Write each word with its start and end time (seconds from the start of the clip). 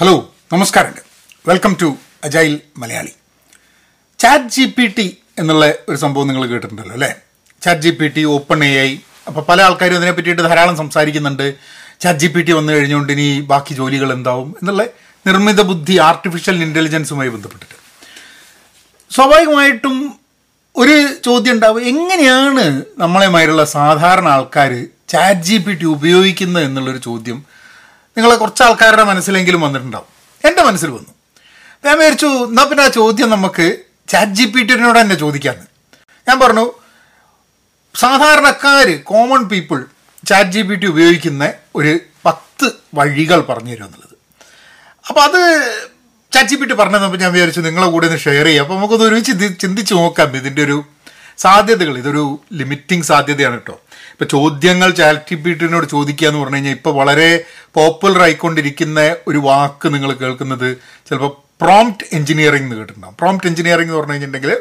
Hello 0.00 0.14
നമസ്കാരമുണ്ട് 0.52 1.00
welcome 1.44 1.74
to 1.74 1.88
agile 2.24 2.60
Malayali 2.78 3.12
chat 4.20 4.48
G 4.48 4.66
P 4.66 4.86
T 4.86 5.06
എന്നുള്ള 5.38 5.64
ഒരു 5.88 5.96
സംഭവം 5.96 6.28
നിങ്ങൾ 6.28 6.44
കേട്ടിട്ടുണ്ടല്ലോ 6.46 6.94
അല്ലേ? 6.94 7.10
Chat 7.62 7.80
G 7.80 7.90
P 7.90 8.06
T 8.08 8.24
open 8.24 8.64
A 8.64 8.70
I 8.80 8.90
അപ്പോൾ 9.26 9.42
പല 9.42 9.62
ആൾക്കാരും 9.62 9.96
അതിനെ 9.96 10.12
പറ്റിയിട്ട് 10.12 10.42
ധാരാളം 10.42 10.76
സംസാരിക്കുന്നുണ്ട്. 10.76 11.46
ചാറ്റ് 12.00 12.18
ജി 12.18 12.26
പി 12.26 12.42
ടി 12.42 12.52
വന്നു 12.52 12.72
കഴിഞ്ഞുകൊണ്ട് 12.72 13.12
ഇനി 13.12 13.40
ബാക്കി 13.40 13.74
ജോലികൾ 13.74 14.12
എന്താവും 14.12 14.56
എന്നുള്ള 14.60 14.82
നിർമ്മിത 15.26 15.60
ബുദ്ധി 15.62 15.98
ആർട്ടിഫിഷ്യൽ 15.98 16.62
ഇന്റലിജൻസുമായി 16.62 17.28
ബന്ധപ്പെട്ടിട്ട്. 17.28 17.76
സ്വാഭാവികമായിട്ടും 19.10 19.96
ഒരു 20.76 20.96
ചോദ്യം 21.24 21.54
ഉണ്ടാവും 21.54 21.82
എങ്ങനെയാണ് 21.82 22.64
നമ്മളെമാരുള്ള 22.98 23.64
സാധാരണ 23.76 24.28
ആൾക്കാർ 24.28 24.72
ചാറ്റ് 25.08 25.40
ജി 25.40 25.58
പി 25.58 25.72
ടി 25.72 25.84
ഉപയോഗിക്കുന്നത് 25.96 26.64
എന്നുള്ളൊരു 26.64 26.98
ചോദ്യം 26.98 27.38
നിങ്ങളെ 28.20 28.36
കുറച്ച് 28.36 28.62
ആൾക്കാരുടെ 28.62 29.02
മനസ്സിലെങ്കിലും 29.02 29.60
വന്നിട്ടുണ്ടാവും. 29.60 30.08
എന്റെ 30.44 30.62
മനസ്സിൽ 30.62 30.90
വന്നു. 30.90 31.12
ഞാൻ 31.84 31.98
വിചാരിച്ചു 31.98 32.26
എന്നാൽ 32.26 32.64
പിന്നെ 32.64 32.84
ആ 32.84 32.88
ചോദ്യം 32.88 33.30
നമുക്ക് 33.30 33.78
ചാറ്റ് 34.08 34.32
ജി 34.32 34.44
പി 34.44 34.62
ടിനോട് 34.62 35.00
തന്നെ 35.00 35.14
ചോദിക്കാമെന്ന് 35.14 35.66
ഞാൻ 36.28 36.40
പറഞ്ഞു 36.40 36.72
സാധാരണക്കാർ 37.96 38.88
common 39.04 39.48
people 39.48 39.84
chat 40.26 40.50
G 40.50 40.62
P 40.62 40.74
T 40.74 40.86
ഉപയോഗിക്കുന്ന 40.86 41.52
ഒരു 41.76 41.98
പത്ത് 42.26 42.70
വഴികൾ 42.94 43.40
പറഞ്ഞു 43.40 43.72
തരും 43.72 43.84
എന്നുള്ളത്. 43.84 44.14
അപ്പോൾ 45.08 45.20
അത് 45.20 45.40
ചാറ്റ് 46.32 46.48
ജി 46.48 46.54
പി 46.54 46.64
ടി 46.64 46.74
പറഞ്ഞപ്പോൾ 46.74 47.16
ഞാൻ 47.16 47.32
വിചാരിച്ചു 47.32 47.60
നിങ്ങളെ 47.60 47.86
കൂടെ 47.86 48.06
ഒന്ന് 48.06 48.18
ഷെയർ 48.18 48.44
ചെയ്യാം. 48.44 48.64
അപ്പോൾ 48.64 48.76
നമുക്കൊന്ന് 48.76 49.06
ഒരു 49.06 49.18
ചിന്തി 49.18 49.46
ചിന്തിച്ച് 49.46 49.94
നോക്കാം. 49.94 50.36
ഇതിന്റെ 50.36 50.62
ഒരു 50.62 50.84
സാധ്യതകൾ 51.38 51.98
ഇതൊരു 51.98 52.40
ലിമിറ്റിംഗ് 52.52 53.04
സാധ്യതയാണ് 53.04 53.54
കേട്ടോ 53.54 53.80
ഇപ്പോൾ 54.20 54.30
ചോദ്യങ്ങൾ 54.30 54.90
ചാറ്റ് 54.90 55.34
പീട്ടിനോട് 55.34 55.86
ചോദിക്കുക 55.86 56.28
എന്ന് 56.28 56.40
പറഞ്ഞു 56.40 56.54
കഴിഞ്ഞാൽ 56.54 56.72
ഇപ്പൊ 56.72 56.90
വളരെ 56.90 57.44
പോപ്പുലർ 57.74 58.22
ആയിക്കൊണ്ടിരിക്കുന്ന 58.22 59.16
ഒരു 59.28 59.38
വാക്ക് 59.38 59.94
നിങ്ങൾ 59.94 60.12
കേൾക്കുന്നത് 60.12 60.76
ചിലപ്പോൾ 61.08 61.64
പ്രോംപ്റ്റ് 61.64 62.06
എഞ്ചിനീയറിംഗ് 62.12 62.64
എന്ന് 62.64 62.76
കേട്ടിട്ടുണ്ടാവും. 62.76 63.16
പ്രോംപ്റ്റ് 63.20 63.48
എഞ്ചിനീയറിംഗ് 63.48 63.88
എന്ന് 63.88 63.98
പറഞ്ഞു 63.98 64.12
കഴിഞ്ഞിട്ടുണ്ടെങ്കിൽ 64.12 64.56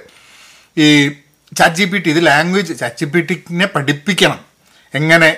ഈ 0.81 1.09
ചാറ്റ് 1.57 1.75
ജി 1.75 1.83
പി 1.83 1.97
ടി 1.97 2.09
ഇത് 2.09 2.25
ലാംഗ്വേജ് 2.25 2.79
ചാറ്റ് 2.79 2.95
ജി 2.99 3.05
പി 3.05 3.21
ടിനെ 3.21 3.65
പഠിപ്പിക്കണം. 3.65 4.39
എങ്ങനെ? 4.93 5.37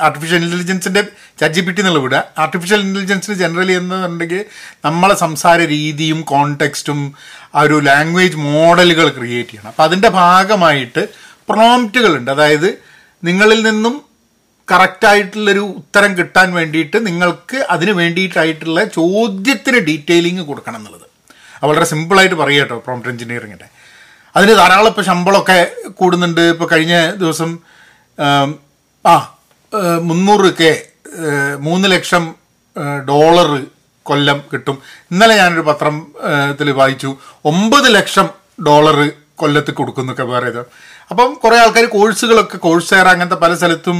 ആർട്ടിഫിഷ്യൽ 0.00 0.44
ഇന്റലിജൻസിന്റെ 0.44 1.02
ചാറ്റ് 1.40 1.54
ജി 1.54 1.60
പി 1.60 1.70
ടി 1.70 1.80
എന്നുള്ള 1.80 1.98
വിടുക. 1.98 2.24
ആർട്ടിഫിഷ്യൽ 2.38 2.80
ഇന്റലിജൻസിന് 2.80 3.36
ജനറലി 3.36 3.72
എന്നുണ്ടെങ്കിൽ 3.72 4.44
നമ്മളെ 4.84 5.14
സംസാര 5.14 5.60
രീതിയും 5.64 6.22
കോണ്ടെക്സ്റ്റും 6.22 7.14
ആ 7.54 7.60
ഒരു 7.60 7.80
ലാംഗ്വേജ് 7.80 8.36
മോഡലുകൾ 8.36 9.08
ക്രിയേറ്റ് 9.08 9.50
ചെയ്യണം. 9.50 9.66
അപ്പോൾ 9.66 9.82
അതിന്റെ 9.82 10.08
ഭാഗമായിട്ട് 10.08 11.08
പ്രോംപ്റ്റുകളുണ്ട് 11.48 12.30
അതായത് 12.30 12.85
നിങ്ങളിൽ 13.22 13.62
നിന്നും 13.62 14.04
കറക്റ്റായിട്ടുള്ളൊരു 14.70 15.60
ഉത്തരം 15.60 16.18
കിട്ടാൻ 16.18 16.52
വേണ്ടിയിട്ട് 16.54 17.06
നിങ്ങൾക്ക് 17.06 17.56
അതിന് 17.56 17.90
വേണ്ടിയിട്ടായിട്ടുള്ള 17.90 18.84
ചോദ്യത്തിന് 18.84 19.78
ഡീറ്റെയിലിംഗ് 19.78 20.40
കൊടുക്കണം 20.40 20.76
എന്നുള്ളത്. 20.76 21.06
വളരെ 21.64 21.84
സിമ്പിളായിട്ട് 21.84 22.34
പറയുക 22.34 22.62
കേട്ടോ 22.62 22.78
പ്രോംപ്റ്റ് 22.78 23.12
എഞ്ചിനീയറിങ്ങിന്റെ 23.12 23.68
അതിന് 24.36 24.52
ധാരാളം 24.56 24.86
ഇപ്പോൾ 24.86 25.02
ശമ്പളമൊക്കെ 25.02 25.72
കൂടുന്നുണ്ട്. 25.88 26.40
ഇപ്പോൾ 26.40 26.68
കഴിഞ്ഞ 26.72 27.10
ദിവസം 27.10 27.58
ആ 29.06 29.36
മുന്നൂറ് 30.02 30.58
കെ 30.60 30.86
മൂന്ന് 31.60 31.92
ലക്ഷം 31.92 32.34
ഡോളർ 33.08 33.66
കൊല്ലം 34.02 34.42
കിട്ടും. 34.52 34.78
ഇന്നലെ 35.10 35.36
ഞാനൊരു 35.36 35.60
പത്രത്തിൽ 35.60 36.70
വായിച്ചു. 36.70 37.16
ഒമ്പത് 37.44 37.94
ലക്ഷം 37.94 38.28
ഡോളർ 38.66 39.12
കൊല്ലത്ത് 39.34 39.70
കൊടുക്കുന്നൊക്കെ 39.70 40.22
വേറെ 40.22 40.50
അപ്പം 41.10 41.34
കുറേ 41.34 41.56
ആൾക്കാർ 41.56 41.84
കോഴ്സുകളൊക്കെ 41.84 42.56
കോഴ്സ് 42.56 42.94
കയറാൻ 42.94 43.12
അങ്ങനത്തെ 43.14 43.38
പല 43.42 43.54
സ്ഥലത്തും 43.54 43.98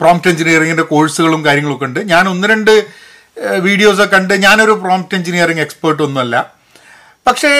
പ്രോംപ്റ്റ് 0.00 0.30
എഞ്ചിനീയറിങ്ങിന്റെ 0.30 0.82
കോഴ്സുകളും 0.82 1.44
കാര്യങ്ങളൊക്കെ 1.44 1.84
ഉണ്ട്. 1.84 2.00
ഞാൻ 2.12 2.28
ഒന്ന് 2.28 2.48
രണ്ട് 2.48 2.70
വീഡിയോസൊക്കെ 3.66 4.16
കണ്ട് 4.16 4.34
ഞാനൊരു 4.34 4.72
പ്രോംപ്റ്റ് 4.72 5.14
എഞ്ചിനീയറിങ് 5.14 5.60
എക്സ്പേർട്ട് 5.60 6.02
ഒന്നുമല്ല. 6.02 6.52
പക്ഷേ 7.26 7.52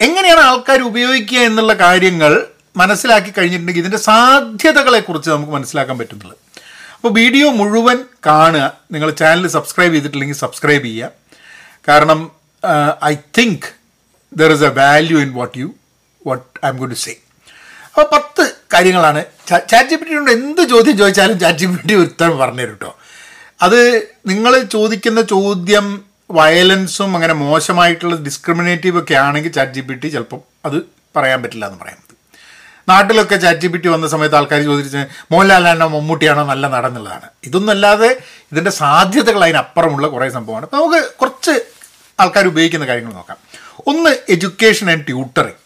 എങ്ങനെയാണ് 0.00 0.40
ആൾക്കാർ 0.40 0.80
ഉപയോഗിക്കുക 0.82 1.38
എന്നുള്ള 1.38 1.72
കാര്യങ്ങൾ 1.74 2.46
മനസ്സിലാക്കി 2.76 3.32
കഴിഞ്ഞിട്ടുണ്ടെങ്കിൽ 3.38 3.82
ഇതിന്റെ 3.82 3.98
സാധ്യതകളെക്കുറിച്ച് 3.98 5.30
നമുക്ക് 5.30 5.52
മനസ്സിലാക്കാൻ 5.52 5.98
പറ്റുന്നുള്ളത് 5.98 6.38
അപ്പോൾ 6.96 7.12
വീഡിയോ 7.12 7.50
മുഴുവൻ 7.50 7.98
കാണുക. 8.26 8.66
നിങ്ങൾ 8.92 9.10
ചാനൽ 9.10 9.48
സബ്സ്ക്രൈബ് 9.48 9.92
ചെയ്തിട്ടില്ലെങ്കിൽ 9.94 10.36
സബ്സ്ക്രൈബ് 10.36 10.84
ചെയ്യുക. 10.84 11.10
കാരണം 11.88 12.20
I 13.04 13.14
think 13.38 13.66
there 14.40 14.52
is 14.56 14.64
a 14.64 14.72
value 14.82 15.18
in 15.20 15.32
what 15.40 15.58
you 15.58 15.68
what 16.26 16.44
I 16.66 16.68
am 16.68 16.76
good 16.76 16.90
to 16.90 17.00
say 17.06 17.14
അപ്പോൾ 17.94 18.06
പത്ത് 18.16 18.44
കാര്യങ്ങളാണ്. 18.74 19.22
ചാറ്റ് 19.48 19.88
ജി 19.90 19.96
പി 20.00 20.04
ടിയോട് 20.08 20.30
എന്ത് 20.30 20.62
ചോദ്യം 20.72 20.96
ചോദിച്ചാലും 20.98 21.38
ചാറ്റ് 21.38 21.58
ജി 21.58 21.66
പി 21.66 21.78
ടി 21.88 21.94
ഉത്തരം 21.94 22.38
പറഞ്ഞു 22.38 22.62
തരും 22.62 22.76
കേട്ടോ 22.76 22.90
അത് 23.64 23.80
നിങ്ങൾ 24.26 24.52
ചോദിക്കുന്ന 24.76 25.22
ചോദ്യം 25.22 25.86
വയലൻസും 26.38 27.10
അങ്ങനെ 27.16 27.34
മോശമായിട്ടുള്ള 27.34 28.16
ഡിസ്ക്രിമിനേറ്റീവ് 28.16 28.98
ഒക്കെ 29.00 29.14
ആണെങ്കിൽ 29.14 29.52
ചാറ്റ് 29.52 29.72
ജി 29.72 29.80
പി 29.80 29.94
ടി 29.94 30.08
ചിലപ്പം 30.08 30.40
അത് 30.66 30.76
പറയാൻ 31.16 31.42
പറ്റില്ല 31.42 31.66
എന്ന് 31.66 31.78
പറയുന്നത് 31.82 32.06
നാട്ടിലൊക്കെ 32.90 33.36
ചാറ്റ് 33.36 33.60
ജി 33.60 33.68
പി 33.72 33.78
ടി 33.78 33.88
വന്ന 33.88 34.06
സമയത്ത് 34.08 34.36
ആൾക്കാർ 34.36 34.60
ചോദിച്ച് 34.62 35.00
മോഹൻലാലാണോ 35.32 35.88
മമ്മൂട്ടിയാണോ 35.88 36.42
നല്ല 36.52 36.68
നടന്നുള്ളതാണ്. 36.68 37.26
ഇതൊന്നും 37.44 37.72
അല്ലാതെ 37.74 38.10
ഇതിന്റെ 38.52 38.70
സാധ്യതകൾ 38.70 39.44
അതിനപ്പുറമുള്ള 39.44 40.06
കുറേ 40.08 40.28
സംഭവമാണ്. 40.36 40.64
അപ്പോൾ 40.66 40.76
നമുക്ക് 40.76 41.00
കുറച്ച് 41.20 41.54
ആൾക്കാർ 42.18 42.46
ഉപയോഗിക്കുന്ന 42.46 42.86
കാര്യങ്ങൾ 42.86 43.12
നോക്കാം. 43.12 43.38
ഒന്ന് 43.86 44.10
എഡ്യൂക്കേഷൻ 44.34 44.90
ആൻഡ് 44.90 45.06
ട്യൂട്ടറിങ്. 45.06 45.58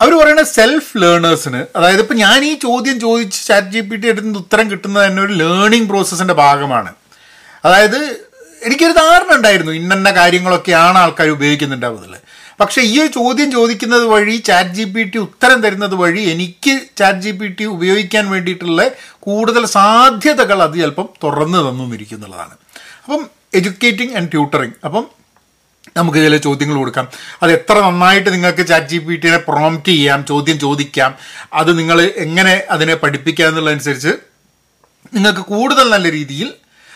അവർ 0.00 0.14
പറയുന്ന 0.14 0.42
സെൽഫ് 0.42 0.98
ലേണേഴ്സിന് 0.98 1.66
അതായത് 1.76 2.00
ഇപ്പം 2.00 2.16
ഞാൻ 2.16 2.44
ഈ 2.44 2.54
ചോദ്യം 2.54 3.00
ചോദിച്ച് 3.00 3.46
ചാറ്റ് 3.46 3.66
ജി 3.66 3.80
പി 3.80 3.96
ടി 3.96 4.08
എടുത്ത് 4.08 4.28
ഉത്തരം 4.28 4.70
കിട്ടുന്നത് 4.70 5.06
തന്നെ 5.06 5.22
ഒരു 5.22 5.32
ലേണിംഗ് 5.32 5.88
പ്രോസസ്സിന്റെ 5.88 6.34
ഭാഗമാണ്. 6.34 6.94
അതായത് 7.64 8.26
എനിക്കൊരു 8.62 8.92
ധാരണ 8.92 9.34
ഉണ്ടായിരുന്നു 9.34 9.72
ഇന്ന 9.72 10.10
കാര്യങ്ങളൊക്കെയാണ് 10.10 10.98
ആൾക്കാർ 10.98 11.28
ഉപയോഗിക്കുന്നുണ്ടാവുന്നത്. 11.28 12.18
പക്ഷേ 12.60 12.82
ഈ 12.82 13.00
ഒരു 13.00 13.08
ചോദ്യം 13.08 13.52
ചോദിക്കുന്നത് 13.52 14.04
വഴി 14.04 14.36
ചാറ്റ് 14.36 14.70
ജി 14.70 14.84
പി 14.84 15.02
ടി 15.02 15.18
ഉത്തരം 15.18 15.60
തരുന്നത് 15.62 15.94
വഴി 15.94 16.20
എനിക്ക് 16.20 16.80
ചാറ്റ് 16.96 17.18
ജി 17.18 17.30
പി 17.30 17.48
ടി 17.48 17.64
ഉപയോഗിക്കാൻ 17.64 18.30
വേണ്ടിയിട്ടുള്ള 18.30 18.90
കൂടുതൽ 19.18 19.66
സാധ്യതകൾ 19.66 20.62
അത് 20.62 20.74
ചിലപ്പം 20.74 21.08
തുറന്നു 21.24 21.70
തന്നിരിക്കുന്നുള്ളതാണ്. 21.70 22.54
അപ്പം 23.04 23.30
എഡ്യൂക്കേറ്റിംഗ് 23.54 24.16
ആൻഡ് 24.16 24.30
ട്യൂട്ടറിങ് 24.30 24.72
അപ്പം 24.84 25.17
നമുക്ക് 25.98 26.20
ചില 26.26 26.36
ചോദ്യങ്ങൾ 26.46 26.76
കൊടുക്കാം. 26.82 27.06
അത് 27.42 27.50
എത്ര 27.58 27.74
നന്നായിട്ട് 27.86 28.28
നിങ്ങൾക്ക് 28.36 28.64
ചാറ്റ് 28.70 28.90
ജി 28.92 28.98
പി 29.06 29.16
ടിനെ 29.22 29.40
പ്രോംപ്റ്റ് 29.50 29.92
ചെയ്യാം 29.96 30.20
ചോദ്യം 30.30 30.58
ചോദിക്കാം 30.64 31.12
അത് 31.60 31.70
നിങ്ങൾ 31.80 32.00
എങ്ങനെ 32.26 32.54
അതിനെ 32.76 32.96
പഠിപ്പിക്കാം 33.02 33.48
എന്നുള്ളതനുസരിച്ച് 33.50 34.14
നിങ്ങൾക്ക് 35.16 35.44
കൂടുതൽ 35.52 35.86
നല്ല 35.96 36.06
രീതിയിൽ 36.18 36.48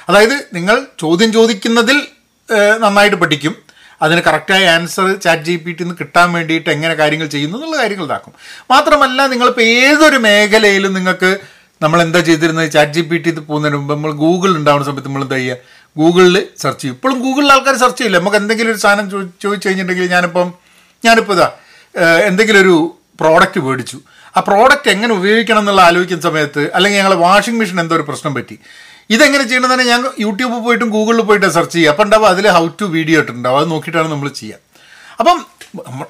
അതായത് 0.08 0.36
നിങ്ങൾ 0.56 0.76
ചോദ്യം 1.02 1.30
ചോദിക്കുന്നതിൽ 1.38 1.98
നന്നായിട്ട് 2.84 3.18
പഠിക്കും. 3.20 3.54
അതിന് 4.04 4.20
കറക്റ്റായ 4.26 4.62
answer 4.76 5.08
chat 5.24 5.44
G 5.48 5.54
P 5.64 5.72
T 5.76 5.82
നിന്ന് 5.84 5.96
കിട്ടാൻ 5.98 6.28
വേണ്ടിയിട്ട് 6.36 6.70
എങ്ങനെ 6.74 6.94
കാര്യങ്ങൾ 7.00 7.28
ചെയ്യുന്നു 7.34 7.56
എന്നുള്ള 7.58 7.76
കാര്യങ്ങൾ 7.80 8.06
ഇതാക്കും. 8.08 8.32
മാത്രമല്ല 8.72 9.26
നിങ്ങളിപ്പോൾ 9.32 9.64
ഏതൊരു 9.82 10.18
മേഖലയിലും 10.24 10.92
നിങ്ങൾക്ക് 10.98 11.30
നമ്മൾ 11.84 11.98
എന്താ 12.06 12.20
ചെയ്തിരുന്നത്? 12.28 12.68
ചാറ്റ് 12.74 12.94
ജി 12.96 13.02
പി 13.10 13.16
ടി 13.22 13.30
പോകുന്നതിന് 13.50 13.76
മുമ്പ് 13.78 13.92
നമ്മൾ 13.94 14.10
ഗൂഗിൾ 14.24 14.50
ഉണ്ടാവുന്ന 14.60 14.86
സമയത്ത് 14.88 15.08
നമ്മൾ 15.10 15.22
എന്താ 15.26 15.38
ചെയ്യുക? 15.42 15.56
ഗൂഗിളിൽ 16.00 16.36
സെർച്ച് 16.62 16.82
ചെയ്യും. 16.82 16.94
ഇപ്പോഴും 16.96 17.18
ഗൂഗിളിൽ 17.24 17.50
ആൾക്കാർ 17.54 17.74
സെർച്ച് 17.82 17.98
ചെയ്യില്ല. 17.98 18.18
നമുക്ക് 18.22 18.38
എന്തെങ്കിലും 18.42 18.70
ഒരു 18.74 18.80
സാധനം 18.84 19.06
ചോദിച്ചു 19.42 19.66
കഴിഞ്ഞിട്ടുണ്ടെങ്കിൽ 19.68 20.12
ഞാനിപ്പം 20.14 20.48
ഞാനിപ്പോൾ 21.04 21.36
ഇതാ 21.38 21.48
എന്തെങ്കിലും 22.28 22.60
ഒരു 22.64 22.74
പ്രോഡക്റ്റ് 23.20 23.60
മേടിച്ചു. 23.66 23.98
ആ 24.36 24.40
പ്രോഡക്റ്റ് 24.48 24.90
എങ്ങനെ 24.94 25.12
ഉപയോഗിക്കണം 25.18 25.62
എന്നുള്ള 25.62 25.82
ആലോചിക്കുന്ന 25.88 26.24
സമയത്ത് 26.28 26.62
അല്ലെങ്കിൽ 26.76 26.98
ഞങ്ങളെ 27.00 27.18
വാഷിംഗ് 27.26 27.58
മെഷീൻ 27.60 27.80
എന്തോ 27.80 27.94
ഒരു 27.98 28.04
പ്രശ്നം 28.08 28.32
പറ്റി. 28.36 28.56
ഇതെങ്ങനെ 29.14 29.44
ചെയ്യണമെന്ന് 29.50 29.84
ഞാൻ 29.90 30.00
യൂട്യൂബിൽ 30.24 30.60
പോയിട്ടും 30.66 30.88
ഗൂഗിളിൽ 30.96 31.22
പോയിട്ട് 31.28 31.48
സെർച്ച് 31.56 31.74
ചെയ്യുക 31.76 31.92
അപ്പം 31.92 32.04
ഉണ്ടാവും 32.04 32.26
അതിൽ 32.32 32.46
ഹൗ 32.56 32.64
ടു 32.80 32.86
വീഡിയോ 32.96 33.20
ഇട്ടിട്ടുണ്ടാവും. 33.20 33.58
അത് 33.60 33.68
നോക്കിയിട്ടാണ് 33.72 34.08
നമ്മൾ 34.12 34.28
ചെയ്യുക 34.40 34.58
അപ്പം 35.20 35.38
നമ്മൾ 35.88 36.06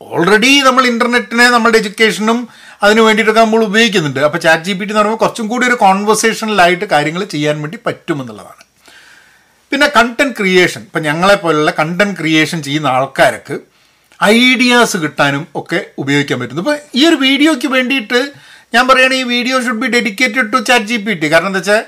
ഓൾറെഡി 0.00 0.52
നമ്മൾ 0.66 0.84
ഇന്റർനെറ്റിനെ 0.90 1.46
നമ്മുടെ 1.54 1.78
എഡ്യൂക്കേഷനും 1.80 2.38
അതിന് 2.84 3.00
വേണ്ടിയിട്ടൊക്കെ 3.06 3.40
നമ്മൾ 3.40 3.60
ഉപയോഗിക്കുന്നുണ്ട്. 3.68 4.20
അപ്പോൾ 4.28 4.40
ചാറ്റ് 4.44 4.64
ജി 4.68 4.72
പി 4.72 4.84
ടി 4.84 4.90
എന്ന് 4.90 5.00
പറയുമ്പോൾ 5.00 5.20
കുറച്ചും 5.24 5.46
കൂടി 5.52 5.64
ഒരു 5.70 5.76
കോൺവെർസേഷനിലായിട്ട് 5.84 6.84
കാര്യങ്ങൾ 6.84 7.24
ചെയ്യാൻ 7.34 7.56
വേണ്ടി 7.62 7.78
പറ്റുമെന്നുള്ളതാണ് 7.86 8.62
പിന്നെ 9.72 9.86
കണ്ടന്റ് 9.96 10.36
ക്രിയേഷൻ 10.38 10.80
ഇപ്പം 10.80 11.02
ഞങ്ങളെ 11.02 11.34
പോലുള്ള 11.34 11.70
കണ്ടന്റ് 11.78 12.16
ക്രിയേഷൻ 12.18 12.62
ചെയ്യുന്ന 12.62 12.86
ആൾക്കാർക്ക് 12.86 13.54
ഐഡിയാസ് 14.24 14.96
കിട്ടാനും 14.96 15.46
ഒക്കെ 15.54 15.78
ഉപയോഗിക്കാൻ 15.98 16.40
പറ്റുന്നു. 16.40 16.62
ഇപ്പോൾ 16.62 16.78
ഈ 16.94 17.06
ഒരു 17.08 17.14
വീഡിയോയ്ക്ക് 17.14 17.66
വേണ്ടിയിട്ട് 17.66 18.32
ഞാൻ 18.74 18.88
പറയുകയാണെങ്കിൽ 18.88 19.26
ഈ 19.26 19.28
video 19.28 19.56
should 19.62 19.80
be 19.84 19.86
dedicated 19.86 20.52
to 20.52 20.58
chat 20.68 20.84
G 20.84 20.96
P 20.96 21.12
T 21.12 21.32
കാരണം 21.32 21.46
എന്താ 21.46 21.58
വെച്ചാൽ 21.58 21.82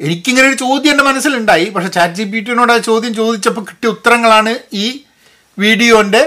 എനിക്കിങ്ങനെ 0.00 0.48
ഒരു 0.48 0.54
ചോദ്യം 0.54 0.90
എന്റെ 0.90 1.04
മനസ്സിലുണ്ടായി. 1.04 1.64
പക്ഷേ 1.64 1.88
ചാറ്റ് 1.88 2.14
ജി 2.14 2.24
പി 2.24 2.40
ടിനോട് 2.40 2.72
ആ 2.72 2.76
ചോദ്യം 2.90 3.14
ചോദിച്ചപ്പോൾ 3.14 3.64
കിട്ടിയ 3.70 3.88
ഉത്തരങ്ങളാണ് 3.88 4.58
ഈ 4.72 5.04
വീഡിയോന്റെ 5.58 6.22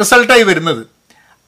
റിസൾട്ടായി 0.00 0.42
വരുന്നത്. 0.42 0.82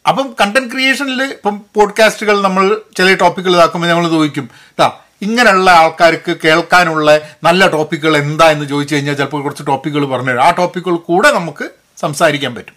അപ്പം 0.09 0.27
കണ്ടന്റ് 0.41 0.71
ക്രിയേഷനിൽ 0.73 1.23
ഇപ്പം 1.23 1.55
പോഡ്കാസ്റ്റുകൾ 1.77 2.43
നമ്മൾ 2.43 2.81
ചില 2.97 3.15
ടോപ്പിക്കുകൾ 3.15 3.57
ഇതാക്കുമ്പോൾ 3.57 3.89
നമ്മൾ 3.89 4.09
ചോദിക്കും. 4.11 4.51
ഇതാ 4.75 4.89
ഇങ്ങനെയുള്ള 5.23 5.71
ആൾക്കാർക്ക് 5.71 6.37
കേൾക്കാനുള്ള 6.45 7.21
നല്ല 7.45 7.67
ടോപ്പിക്കുകൾ 7.67 8.17
എന്താ 8.17 8.51
എന്ന് 8.51 8.67
ചോദിച്ചു 8.69 8.95
കഴിഞ്ഞാൽ 8.95 9.15
ചിലപ്പോൾ 9.15 9.43
കുറച്ച് 9.43 9.67
ടോപ്പിക്കുകൾ 9.67 10.07
പറഞ്ഞു 10.07 10.41
ആ 10.41 10.51
ടോപ്പിക്കുകൾ 10.51 10.97
കൂടെ 10.97 11.31
നമുക്ക് 11.33 11.71
സംസാരിക്കാൻ 12.01 12.55
പറ്റും. 12.55 12.75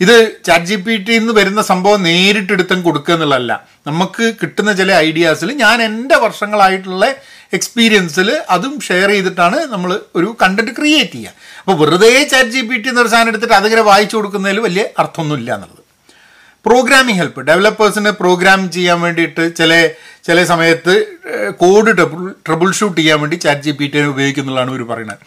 ഇത് 0.00 0.42
ചാറ്റ് 0.46 0.64
ജി 0.64 0.76
പി 0.76 0.96
ടിന്ന് 0.96 1.32
വരുന്ന 1.32 1.62
സംഭവം 1.62 2.02
നേരിട്ടെടുത്തും 2.02 2.82
കൊടുക്കുക 2.82 3.14
എന്നുള്ളതല്ല. 3.14 3.66
നമുക്ക് 3.86 4.34
കിട്ടുന്ന 4.42 4.72
ചില 4.72 4.92
ഐഡിയാസിൽ 4.92 5.52
ഞാൻ 5.52 5.82
എന്റെ 5.82 6.16
വർഷങ്ങളായിട്ടുള്ള 6.24 7.04
എക്സ്പീരിയൻസിൽ 7.52 8.42
അതും 8.50 8.80
ഷെയർ 8.80 9.08
ചെയ്തിട്ടാണ് 9.08 9.58
നമ്മൾ 9.74 10.00
ഒരു 10.16 10.36
കണ്ടന്റ് 10.42 10.70
ക്രിയേറ്റ് 10.78 11.12
ചെയ്യുക. 11.12 11.32
അപ്പോൾ 11.60 11.76
വെറുതെ 11.82 12.24
ചാറ്റ് 12.32 12.50
ജി 12.50 12.60
പി 12.60 12.76
ടി 12.82 12.88
എന്നൊരു 12.88 13.08
സാധനം 13.08 13.28
എടുത്തിട്ട് 13.28 13.54
അതിങ്ങനെ 13.54 13.80
വായിച്ചു 13.90 14.16
കൊടുക്കുന്നതിൽ 14.16 14.60
വലിയ 14.60 14.84
അർത്ഥമൊന്നുമില്ല 14.98 15.54
എന്നുള്ളത്. 15.54 15.80
പ്രോഗ്രാമിംഗ് 16.66 17.18
ഹെൽപ്പ് 17.20 17.40
ഡെവലപ്പേഴ്സിന് 17.40 18.10
പ്രോഗ്രാം 18.10 18.70
ചെയ്യാൻ 18.70 19.00
വേണ്ടിയിട്ട് 19.00 19.56
ചില 19.56 19.72
ചില 20.26 20.44
സമയത്ത് 20.50 20.94
കോഡ് 21.62 21.90
ട്രബിൾ 21.98 22.20
ട്രബിൾ 22.46 22.68
ഷൂട്ട് 22.78 22.98
ചെയ്യാൻ 23.00 23.18
വേണ്ടി 23.22 23.36
ചാറ്റ് 23.44 23.64
ജി 23.66 23.72
പി 23.78 23.86
ടി 23.92 23.98
ഉപയോഗിക്കുന്നുള്ളതാണ് 24.12 24.70
ഇവർ 24.74 24.82
പറയുന്നത്. 24.92 25.18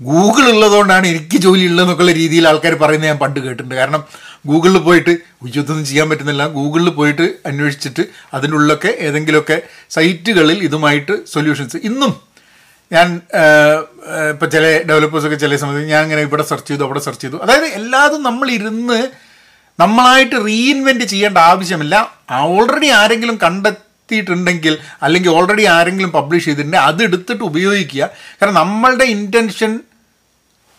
ഗൂഗിൾ 0.00 0.44
ഉള്ളതുകൊണ്ടാണ് 0.54 1.06
എനിക്ക് 1.12 1.36
ജോലി 1.44 1.64
ഉള്ളതെന്നൊക്കെയുള്ള 1.68 2.12
രീതിയിൽ 2.12 2.48
ആൾക്കാർ 2.48 2.74
പറയുന്നത് 2.82 3.10
ഞാൻ 3.10 3.18
പണ്ട് 3.22 3.38
കേട്ടിട്ടുണ്ട്. 3.44 3.74
കാരണം 3.74 4.02
ഗൂഗിളിൽ 4.50 4.78
പോയിട്ട് 4.78 5.12
ഇതൊന്നും 5.44 5.86
ചെയ്യാൻ 5.90 6.06
പറ്റുന്നില്ല. 6.10 6.46
ഗൂഗിളിൽ 6.58 6.90
പോയിട്ട് 6.98 7.26
അന്വേഷിച്ചിട്ട് 7.50 8.04
അതിനുള്ളൊക്കെ 8.36 8.90
ഏതെങ്കിലുമൊക്കെ 9.06 9.62
സൈറ്റുകളിൽ 9.96 10.58
ഇതുമായിട്ട് 10.68 11.16
സൊല്യൂഷൻസ്. 11.34 11.76
ഇന്നും 11.76 12.12
ഞാൻ 12.92 13.08
ഇപ്പോൾ 14.32 14.48
ചില 14.54 14.64
ഡെവലപ്പേഴ്സൊക്കെ 14.90 15.38
ചില 15.44 15.56
സമയത്ത് 15.62 15.90
ഞാൻ 15.94 16.02
ഇങ്ങനെ 16.06 16.22
ഇവിടെ 16.28 16.44
സെർച്ച് 16.50 16.68
ചെയ്തു 16.70 16.84
അവിടെ 16.84 17.00
സെർച്ച് 17.06 17.24
ചെയ്തു. 17.24 17.38
അതായത് 17.44 17.68
എല്ലാതും 17.80 18.22
നമ്മളിരുന്ന് 18.28 19.00
നമ്മളായിട്ട് 19.80 20.36
റീഇൻവെന്റ് 20.46 21.04
ചെയ്യേണ്ട 21.04 21.38
ആവശ്യമില്ല. 21.50 21.96
ഓൾറെഡി 22.54 22.88
ആരെങ്കിലും 23.00 23.36
കണ്ടെത്തിയിട്ടുണ്ടെങ്കിൽ 24.08 24.74
അല്ലെങ്കിൽ 25.04 25.30
ഓൾറെഡി 25.36 25.64
ആരെങ്കിലും 25.76 26.10
പബ്ലിഷ് 26.18 26.46
ചെയ്തിട്ടുണ്ടെങ്കിൽ 26.48 26.88
അത് 26.90 27.00
എടുത്തിട്ട് 27.06 27.44
ഉപയോഗിക്കുക. 27.50 28.02
കാരണം 28.38 28.58
നമ്മളുടെ 28.62 29.06
ഇന്റൻഷൻ 29.16 29.70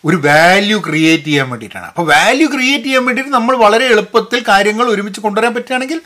ഒരു 0.04 0.16
വാല്യൂ 0.26 0.76
ക്രിയേറ്റ് 0.86 1.28
ചെയ്യാൻ 1.30 1.46
വേണ്ടിയിട്ടാണ്. 1.52 1.86
അപ്പോൾ 1.92 2.04
വാല്യൂ 2.14 2.46
ക്രിയേറ്റ് 2.54 2.84
ചെയ്യാൻ 2.84 3.04
വേണ്ടിയിട്ട് 3.06 3.32
നമ്മൾ 3.38 3.54
വളരെ 3.64 3.86
എളുപ്പത്തിൽ 3.94 4.40
കാര്യങ്ങൾ 4.48 4.86
ഒരുമിച്ച് 4.94 5.20
കൊണ്ടുവരാൻ 5.20 5.52
പറ്റുകയാണെങ്കിൽ 5.54 5.98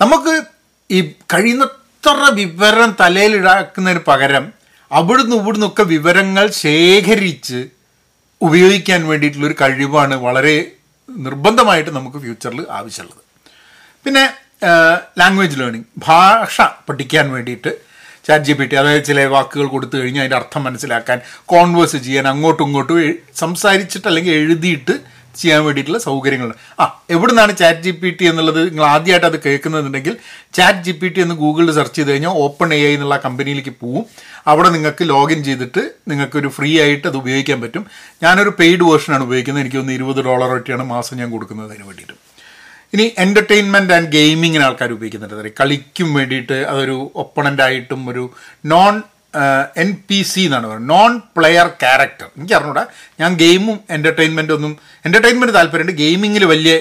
നമുക്ക് 0.00 0.34
ഈ 0.90 1.00
കഴിയുന്നത്ര 1.32 2.28
വിവരം 2.40 2.90
തലയിലിടാക്കുന്നതിന് 3.00 4.02
പകരം 4.10 4.44
അവിടുന്ന് 4.90 5.36
ഇവിടുന്ന് 5.40 5.66
ഒക്കെ 5.66 5.84
വിവരങ്ങൾ 5.94 6.46
ശേഖരിച്ച് 6.64 7.60
ഉപയോഗിക്കാൻ 8.40 9.00
വേണ്ടിയിട്ടുള്ളൊരു 9.08 9.56
കഴിവാണ് 9.60 10.14
വളരെ 10.26 10.56
നിർബന്ധമായിട്ട് 11.08 11.90
നമുക്ക് 11.90 12.18
ഫ്യൂച്ചറിൽ 12.24 12.62
ആവശ്യമുള്ളത്. 12.78 13.22
പിന്നെ 14.04 14.24
ലാംഗ്വേജ് 15.20 15.58
ലേണിംഗ് 15.60 15.88
ഭാഷ 16.08 16.60
പഠിക്കാൻ 16.88 17.26
വേണ്ടിയിട്ട് 17.36 17.72
ചാറ്റ് 18.26 18.44
ജി 18.44 18.54
പി 18.58 18.64
ടി 18.64 18.76
അതായത് 18.80 19.04
ചില 19.04 19.24
വാക്കുകൾ 19.36 19.66
കൊടുത്തു 19.66 19.96
കഴിഞ്ഞാൽ 19.96 20.22
അതിന്റെ 20.22 20.36
അർത്ഥം 20.36 20.62
മനസ്സിലാക്കാൻ 20.66 21.18
കോൺവേഴ്സ് 21.52 21.98
ചെയ്യാൻ 22.04 22.26
അങ്ങോട്ടും 22.32 22.66
ഇങ്ങോട്ടും 22.66 22.98
സംസാരിച്ചിട്ട് 23.42 24.06
അല്ലെങ്കിൽ 24.10 24.32
എഴുതിയിട്ട് 24.32 24.94
ചെയ്യാൻ 25.40 25.60
വേണ്ടിയിട്ടുള്ള 25.64 25.98
സൗകര്യങ്ങളുണ്ട്. 25.98 26.56
ആ 26.80 26.84
എവിടെ 27.14 27.30
നിന്നാണ് 27.32 27.52
ചാറ്റ് 27.60 27.82
ജി 27.84 27.92
പി 28.00 28.10
ടി 28.18 28.24
എന്നുള്ളത് 28.30 28.60
നിങ്ങൾ 28.70 28.84
ആദ്യമായിട്ട് 28.84 29.26
അത് 29.28 29.38
കേൾക്കുന്നുണ്ടെങ്കിൽ 29.46 30.14
ചാറ്റ് 30.56 30.82
ജി 30.86 30.92
പി 31.00 31.08
ടി 31.14 31.20
എന്ന് 31.24 31.36
ഗൂഗിളിൽ 31.42 31.72
സെർച്ച് 31.78 31.96
ചെയ്ത് 31.98 32.10
കഴിഞ്ഞാൽ 32.10 32.34
ഓപ്പൺ 32.44 32.68
എ 32.78 32.80
ഐ 32.88 32.90
എന്നുള്ള 32.96 33.16
കമ്പനിയിലേക്ക് 33.26 33.72
പോവും. 33.82 34.04
അവിടെ 34.52 34.68
നിങ്ങൾക്ക് 34.76 35.04
ലോഗിൻ 35.14 35.40
ചെയ്തിട്ട് 35.48 35.84
നിങ്ങൾക്കൊരു 36.12 36.48
ഫ്രീ 36.56 36.72
ആയിട്ട് 36.82 37.06
അത് 37.10 37.16
ഉപയോഗിക്കാൻ 37.22 37.60
പറ്റും. 37.64 37.86
ഞാനൊരു 38.24 38.52
പെയ്ഡ് 38.60 38.84
വേർഷനാണ് 38.90 39.24
ഉപയോഗിക്കുന്നത്. 39.28 39.64
എനിക്ക് 39.64 39.80
ഒന്ന് 39.84 39.94
ഇരുപത് 39.98 40.20
ഡോളർ 40.28 40.52
ഒക്കെയാണ് 40.58 40.86
മാസം 40.94 41.16
ഞാൻ 41.22 41.30
കൊടുക്കുന്നത് 41.30 41.68
അതിന് 41.70 41.86
വേണ്ടിയിട്ട്. 41.88 42.14
ഇനി 42.94 43.12
എന്റർടൈൻമെന്റ് 43.18 43.92
ആൻഡ് 43.92 44.08
ഗെയിമിങ്ങിന് 44.08 44.64
ആൾക്കാർ 44.64 44.92
ഉപയോഗിക്കുന്നുണ്ട്. 44.92 45.50
കളിക്കും 45.60 46.14
വേണ്ടിയിട്ട് 46.14 46.52
അതൊരു 46.52 47.12
ഒപ്പണന്റ് 47.14 47.62
ആയിട്ടും 47.62 48.10
ഒരു 48.10 48.24
നോൺ 48.64 49.02
എൻ 49.76 49.96
പി 50.08 50.22
സി 50.22 50.40
എന്നാണ് 50.40 50.66
പറയുന്നത്. 50.66 50.88
നോൺ 50.88 51.20
പ്ലെയർ 51.36 51.66
ക്യാരക്ടർ 51.66 52.26
എനിക്ക് 52.36 52.54
അറിഞ്ഞൂടാ. 52.54 52.86
ഞാൻ 53.20 53.34
ഗെയിമും 53.34 53.80
എന്റർടൈൻമെന്റ് 53.90 54.52
ഒന്നും 54.52 54.78
എന്റർടൈൻമെന്റ് 55.04 55.54
താല്പര്യമുണ്ട്. 55.54 55.98
ഗെയിമിങ്ങിൽ 55.98 56.44
വലിയ 56.44 56.80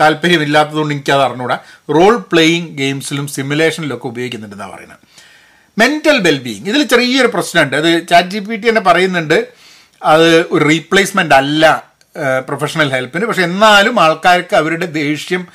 താല്പര്യമില്ലാത്തതുകൊണ്ട് 0.00 0.94
എനിക്കത് 0.94 1.22
അറിഞ്ഞൂടാ. 1.22 1.56
റോൾ 1.90 2.16
പ്ലേയിങ് 2.16 2.68
ഗെയിംസിലും 2.68 3.28
സിമുലേഷനിലൊക്കെ 3.28 4.06
ഉപയോഗിക്കുന്നുണ്ടെന്നാണ് 4.06 4.72
പറയുന്നത്. 4.72 4.98
മെന്റൽ 5.78 6.18
വെൽബീയിങ് 6.20 6.66
ഇതിൽ 6.66 6.82
ചെറിയൊരു 6.82 7.28
പ്രശ്നമുണ്ട്. 7.28 7.76
അത് 7.76 8.08
ചാറ്റ് 8.08 8.28
ജി 8.28 8.38
പി 8.38 8.56
ടി 8.56 8.68
തന്നെ 8.68 8.80
പറയുന്നുണ്ട്. 8.80 9.38
അത് 10.02 10.46
ഒരു 10.50 10.68
റീപ്ലേസ്മെന്റ് 10.68 11.34
അല്ല 11.34 11.87
പ്രൊഫഷണൽ 12.48 12.88
ഹെൽപ്പിന് 12.90 13.26
പക്ഷെ 13.26 13.42
എന്നാലും 13.42 14.00
ആൾക്കാർക്ക് 14.00 14.56
അവരുടെ 14.56 14.86
ദേഷ്യം 14.86 15.46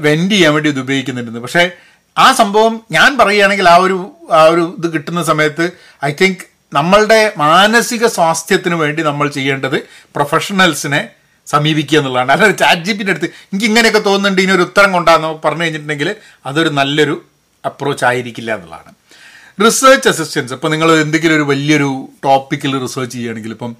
വെൻഡ് 0.00 0.32
ചെയ്യാൻ 0.32 0.52
വേണ്ടി 0.54 0.68
ഇത് 0.68 0.80
ഉപയോഗിക്കുന്നുണ്ടെന്ന് 0.80 1.40
പക്ഷേ 1.40 1.70
ആ 2.16 2.32
സംഭവം 2.32 2.74
ഞാൻ 2.90 3.18
പറയുകയാണെങ്കിൽ 3.18 3.68
ആ 3.68 3.76
ഒരു 3.76 3.96
ആ 4.32 4.42
ഒരു 4.44 4.74
ഇത് 4.78 4.92
കിട്ടുന്ന 4.92 5.22
സമയത്ത് 5.22 5.64
ഐ 6.04 6.10
തിങ്ക് 6.20 6.44
നമ്മളുടെ 6.74 7.32
മാനസിക 7.36 8.06
സ്വാസ്ഥ്യത്തിന് 8.06 8.74
വേണ്ടി 8.74 9.02
നമ്മൾ 9.02 9.28
ചെയ്യേണ്ടത് 9.28 9.76
പ്രൊഫഷണൽസിനെ 10.16 11.08
സമീപിക്കുക 11.46 11.98
എന്നുള്ളതാണ്. 11.98 12.32
അല്ലാതെ 12.32 12.54
ചാറ്റ് 12.62 12.82
ജി 12.82 12.92
പിന്റെ 12.92 13.12
അടുത്ത് 13.12 13.26
എനിക്ക് 13.26 13.66
ഇങ്ങനെയൊക്കെ 13.66 13.98
തോന്നുന്നുണ്ട് 13.98 14.42
ഇനി 14.42 14.52
ഒരു 14.52 14.62
ഉത്തരം 14.62 14.92
കൊണ്ടാന്ന് 14.92 15.28
പറഞ്ഞു 15.44 15.62
കഴിഞ്ഞിട്ടുണ്ടെങ്കിൽ 15.62 16.08
അതൊരു 16.46 16.68
നല്ലൊരു 16.68 17.24
അപ്രോച്ച് 17.64 18.04
ആയിരിക്കില്ല 18.04 18.54
എന്നുള്ളതാണ്. 18.54 18.90
റിസർച്ച് 19.64 20.08
അസിസ്റ്റൻസ് 20.08 20.52
ഇപ്പോൾ 20.52 20.68
നിങ്ങൾ 20.68 20.88
എന്തെങ്കിലും 21.04 21.34
ഒരു 21.34 21.42
വലിയൊരു 21.42 21.90
ടോപ്പിക്കിൽ 22.24 22.72
റിസർച്ച് 22.82 23.14
ചെയ്യുകയാണെങ്കിൽ 23.16 23.50
ഇപ്പം 23.50 23.76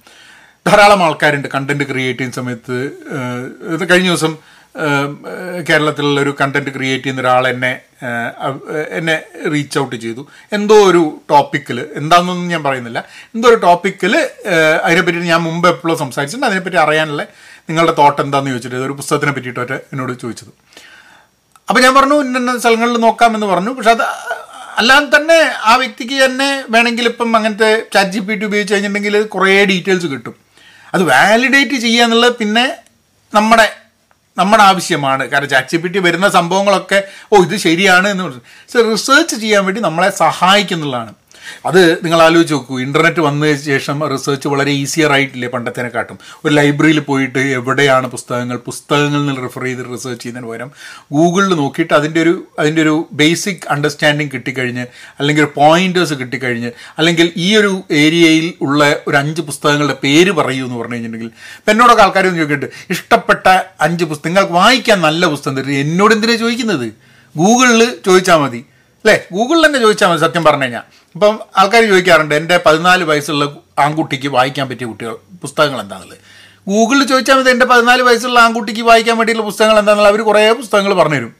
ധാരാളം 0.67 1.01
ആൾക്കാരുണ്ട് 1.07 1.47
കണ്ടന്റ് 1.55 1.85
ക്രിയേറ്റ് 1.91 2.19
ചെയ്യുന്ന 2.19 2.39
സമയത്ത് 2.41 2.75
കഴിഞ്ഞ 3.91 4.07
ദിവസം 4.11 4.35
കേരളത്തിലുള്ള 5.67 6.19
ഒരു 6.23 6.31
കണ്ടന്റ് 6.39 6.71
ക്രിയേറ്റ് 6.75 7.03
ചെയ്യുന്ന 7.03 7.21
ഒരാൾ 7.23 7.43
എന്നെ 7.51 7.71
എന്നെ 8.97 9.15
റീച്ച് 9.53 9.77
ഔട്ട് 9.81 9.97
ചെയ്തു. 10.03 10.23
എന്തോ 10.55 10.75
ഒരു 10.89 11.01
ടോപ്പിക്കിൽ 11.31 11.77
എന്താണെന്നൊന്നും 11.99 12.49
ഞാൻ 12.53 12.61
പറയുന്നില്ല. 12.67 12.99
എന്തോ 13.35 13.47
ഒരു 13.51 13.59
ടോപ്പിക്കിൽ 13.67 14.13
അതിനെപ്പറ്റി 14.87 15.23
ഞാൻ 15.31 15.41
മുമ്പ് 15.47 15.67
എപ്പോഴും 15.73 15.97
സംസാരിച്ചിട്ടുണ്ട്. 16.03 16.47
അതിനെപ്പറ്റി 16.49 16.79
അറിയാനുള്ള 16.83 17.23
നിങ്ങളുടെ 17.69 17.93
തോട്ട് 18.01 18.19
എന്താണെന്ന് 18.25 18.53
ചോദിച്ചിട്ട് 18.53 18.85
ഒരു 18.87 18.97
പുസ്തകത്തിനെ 18.99 19.31
പറ്റിയിട്ടൊക്കെ 19.37 19.77
എന്നോട് 19.93 20.13
ചോദിച്ചത്. 20.23 20.51
അപ്പോൾ 21.69 21.81
ഞാൻ 21.85 21.93
പറഞ്ഞു 21.99 22.17
ഇന്ന 22.27 22.57
സ്ഥലങ്ങളിൽ 22.63 22.99
നോക്കാമെന്ന് 23.05 23.47
പറഞ്ഞു. 23.53 23.71
പക്ഷെ 23.77 23.91
അത് 23.97 24.05
അല്ലാതെ 24.81 25.07
തന്നെ 25.15 25.39
ആ 25.69 25.71
വ്യക്തിക്ക് 25.81 26.17
തന്നെ 26.25 26.49
വേണമെങ്കിൽ 26.73 27.05
ഇപ്പം 27.11 27.29
അങ്ങനത്തെ 27.37 27.69
ചാറ്റ് 27.93 28.11
ജി 28.15 28.19
പി 28.27 28.33
ടി 28.39 28.45
ഉപയോഗിച്ച് 28.49 28.73
കഴിഞ്ഞിട്ടുണ്ടെങ്കിൽ 28.73 29.15
കുറേ 29.35 29.55
ഡീറ്റെയിൽസ് 29.71 30.07
കിട്ടും. 30.13 30.35
അത് 30.93 31.03
വാലിഡേറ്റ് 31.03 31.75
ചെയ്യുക 31.75 32.03
എന്നുള്ളത് 32.03 32.35
പിന്നെ 32.35 32.73
നമ്മുടെ 33.33 33.73
നമ്മുടെ 34.37 34.63
ആവശ്യമാണ്. 34.63 35.27
കാരണം 35.27 35.49
ചാറ്റ് 35.49 35.67
ജി 35.67 35.77
പി 35.77 35.87
ടി 35.87 35.99
വരുന്ന 35.99 36.29
സംഭവങ്ങളൊക്കെ 36.29 37.03
ഓ 37.33 37.37
ഇത് 37.37 37.57
ശരിയാണ് 37.57 38.07
എന്ന് 38.07 38.23
പറഞ്ഞു. 38.23 38.41
റിസർച്ച് 38.91 39.35
ചെയ്യാൻ 39.35 39.65
വേണ്ടി 39.65 39.81
നമ്മളെ 39.81 40.09
സഹായിക്കുന്നുള്ളതാണ്. 40.09 41.13
അത് 41.65 42.05
നിങ്ങൾ 42.05 42.21
ആലോചിച്ച് 42.21 42.53
നോക്കൂ. 42.53 42.79
ഇന്റർനെറ്റ് 42.79 43.19
വന്നതിന് 43.19 43.57
ശേഷം 43.57 44.07
റിസർച്ച് 44.13 44.47
വളരെ 44.47 44.71
ഈസിയർ 44.71 45.11
ആയിട്ടില്ലേ 45.11 45.49
പണ്ടത്തേനെക്കാട്ടും 45.49 46.19
ഒരു 46.45 46.53
ലൈബ്രറിയിൽ 46.53 46.99
പോയിട്ട് 46.99 47.39
എവിടെയാണ് 47.39 48.07
പുസ്തകങ്ങൾ 48.07 48.57
പുസ്തകങ്ങളിൽ 48.57 49.25
നിന്ന് 49.25 49.41
റെഫർ 49.41 49.63
ചെയ്ത് 49.63 49.83
റിസർച്ച് 49.93 50.23
ചെയ്യുന്നതിന് 50.23 50.51
പകരം 50.51 50.71
ഗൂഗിളിൽ 51.13 51.53
നോക്കിയിട്ട് 51.53 51.93
അതിന്റെ 51.93 52.21
ഒരു 52.21 52.47
അതിന്റെ 52.59 52.81
ഒരു 52.81 53.07
ബേസിക് 53.13 53.67
അണ്ടർസ്റ്റാൻഡിങ് 53.69 54.29
കിട്ടിക്കഴിഞ്ഞ് 54.33 54.85
അല്ലെങ്കിൽ 55.19 55.43
ഒരു 55.43 55.51
പോയിന്റേഴ്സ് 55.55 56.13
കിട്ടിക്കഴിഞ്ഞ് 56.13 56.71
അല്ലെങ്കിൽ 56.97 57.33
ഈ 57.37 57.55
ഒരു 57.55 57.83
ഏരിയയിൽ 57.91 58.53
ഉള്ള 58.61 59.01
ഒരു 59.07 59.17
അഞ്ച് 59.17 59.41
പുസ്തകങ്ങളുടെ 59.41 59.93
പേര് 59.93 60.31
പറയൂ 60.31 60.65
എന്ന് 60.65 60.77
പറഞ്ഞു 60.77 60.93
കഴിഞ്ഞിട്ടുണ്ടെങ്കിൽ 60.93 61.35
ഇപ്പം 61.57 61.71
എന്നോടൊക്കെ 61.71 62.03
ആൾക്കാരും 62.03 62.35
ചോദിക്കട്ടെ 62.35 62.69
ഇഷ്ടപ്പെട്ട 62.89 63.47
അഞ്ച് 63.81 64.05
പുസ്തകം 64.05 64.27
നിങ്ങൾക്ക് 64.27 64.53
വായിക്കാൻ 64.53 65.01
നല്ല 65.01 65.25
പുസ്തകം 65.25 65.57
തരും 65.57 65.71
എന്നോട് 65.71 66.13
എന്തിനാണ് 66.13 66.37
ചോദിക്കുന്നത്? 66.37 66.87
ഗൂഗിളിൽ 67.37 67.97
ചോദിച്ചാൽ 68.05 68.37
മതി. 68.37 68.65
അല്ലേ? 69.05 69.27
ഗൂഗിളിൽ 69.33 69.65
തന്നെ 69.65 69.79
ചോദിച്ചാൽ 69.79 70.07
മതി 70.07 70.19
സത്യം 70.19 70.43
പറഞ്ഞു 70.43 70.63
കഴിഞ്ഞാൽ 70.63 70.81
ഇപ്പം 71.17 71.39
ആൾക്കാർ 71.57 71.83
ചോദിക്കാറുണ്ട് 71.83 72.35
എന്റെ 72.35 72.59
പതിനാല് 72.65 73.03
വയസ്സുള്ള 73.03 73.55
ആൺകുട്ടിക്ക് 73.79 74.27
വായിക്കാൻ 74.27 74.69
പറ്റിയ 74.69 74.87
കുട്ടികൾ 74.87 75.15
പുസ്തകങ്ങൾ 75.41 75.81
എന്താണെന്നുള്ളത് 75.81 76.19
ഗൂഗിളിൽ 76.67 77.07
ചോദിച്ചാൽ 77.07 77.35
മതി 77.35 77.49
എന്റെ 77.49 77.65
പതിനാല് 77.65 78.01
വയസ്സുള്ള 78.01 78.39
ആൺകുട്ടിക്ക് 78.39 78.81
വായിക്കാൻ 78.81 79.17
വേണ്ടിയുള്ള 79.17 79.43
പുസ്തകങ്ങൾ 79.43 79.79
എന്താണെന്നുള്ള 79.79 80.09
അവർ 80.09 80.21
കുറേ 80.25 80.51
പുസ്തകങ്ങൾ 80.51 80.93
പറഞ്ഞുതരും. 80.93 81.35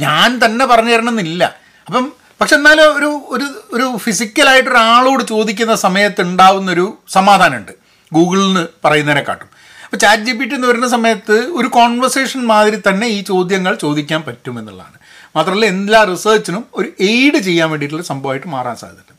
ഞാൻ 0.00 0.40
തന്നെ 0.44 0.66
പറഞ്ഞു 0.66 0.92
തരണമെന്നില്ല. 0.92 1.56
അപ്പം 1.86 2.12
പക്ഷെ 2.40 2.56
എന്നാലും 2.56 2.98
ഒരു 2.98 3.22
ഒരു 3.28 3.46
ഒരു 3.72 3.96
ഫിസിക്കലായിട്ട് 3.96 4.70
ഒരാളോട് 4.70 5.24
ചോദിക്കുന്ന 5.24 5.74
സമയത്ത് 5.74 6.20
ഉണ്ടാവുന്നൊരു 6.20 6.98
സമാധാനമുണ്ട്. 7.08 7.72
ഗൂഗിളിൽ 8.12 8.46
നിന്ന് 8.46 8.66
പറയുന്നതിനെക്കാട്ടും. 8.84 9.48
അപ്പോൾ 9.84 9.96
ചാറ്റ് 9.96 10.22
ജി 10.22 10.32
പി 10.32 10.44
ടി 10.44 10.54
എന്ന് 10.54 10.68
വരുന്ന 10.68 10.88
സമയത്ത് 10.88 11.32
ഒരു 11.32 11.68
കോൺവെർസേഷൻ 11.68 12.46
മാതിരി 12.46 12.78
തന്നെ 12.88 13.06
ഈ 13.06 13.22
ചോദ്യങ്ങൾ 13.22 13.74
ചോദിക്കാൻ 13.74 14.22
പറ്റുമെന്നുള്ളതാണ്. 14.22 14.94
മാത്രമല്ല 15.36 15.66
എല്ലാ 15.66 16.04
റിസർച്ചിനും 16.04 16.64
ഒരു 16.74 16.88
എയ്ഡ് 17.00 17.36
ചെയ്യാൻ 17.36 17.70
വേണ്ടിയിട്ടുള്ള 17.70 18.04
സംഭവമായിട്ട് 18.04 18.46
മാറാൻ 18.46 18.76
സാധ്യതയുണ്ട്. 18.76 19.13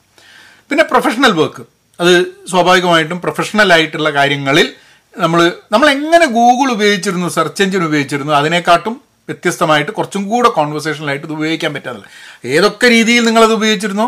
പിന്നെ 0.72 0.84
പ്രൊഫഷണൽ 0.84 1.32
വർക്ക് 1.32 1.64
അത് 2.00 2.14
സ്വാഭാവികമായിട്ടും 2.50 3.22
പ്രൊഫഷണൽ 3.22 3.74
ആയിട്ടുള്ള 3.74 4.10
കാര്യങ്ങളിൽ 4.14 4.68
നമ്മൾ 5.16 5.42
നമ്മൾ 5.72 5.90
എങ്ങനെ 5.90 6.26
ഗൂഗിൾ 6.38 6.72
ഉപയോഗിച്ചിരുന്നു 6.72 7.28
സെർച്ച് 7.30 7.64
എഞ്ചിൻ 7.64 7.84
ഉപയോഗിച്ചിരുന്നു 7.84 8.34
അതിനെക്കാട്ടും 8.34 8.96
വ്യത്യസ്തമായിട്ട് 9.30 9.92
കുറച്ചും 9.92 10.30
കൂടെ 10.30 10.50
കോൺവെർസേഷനിലായിട്ട് 10.50 11.26
ഇത് 11.26 11.34
ഉപയോഗിക്കാൻ 11.34 11.74
പറ്റാതില്ല 11.74 12.08
ഏതൊക്കെ 12.48 12.90
രീതിയിൽ 12.90 13.26
നിങ്ങളത് 13.26 13.54
ഉപയോഗിച്ചിരുന്നോ 13.54 14.08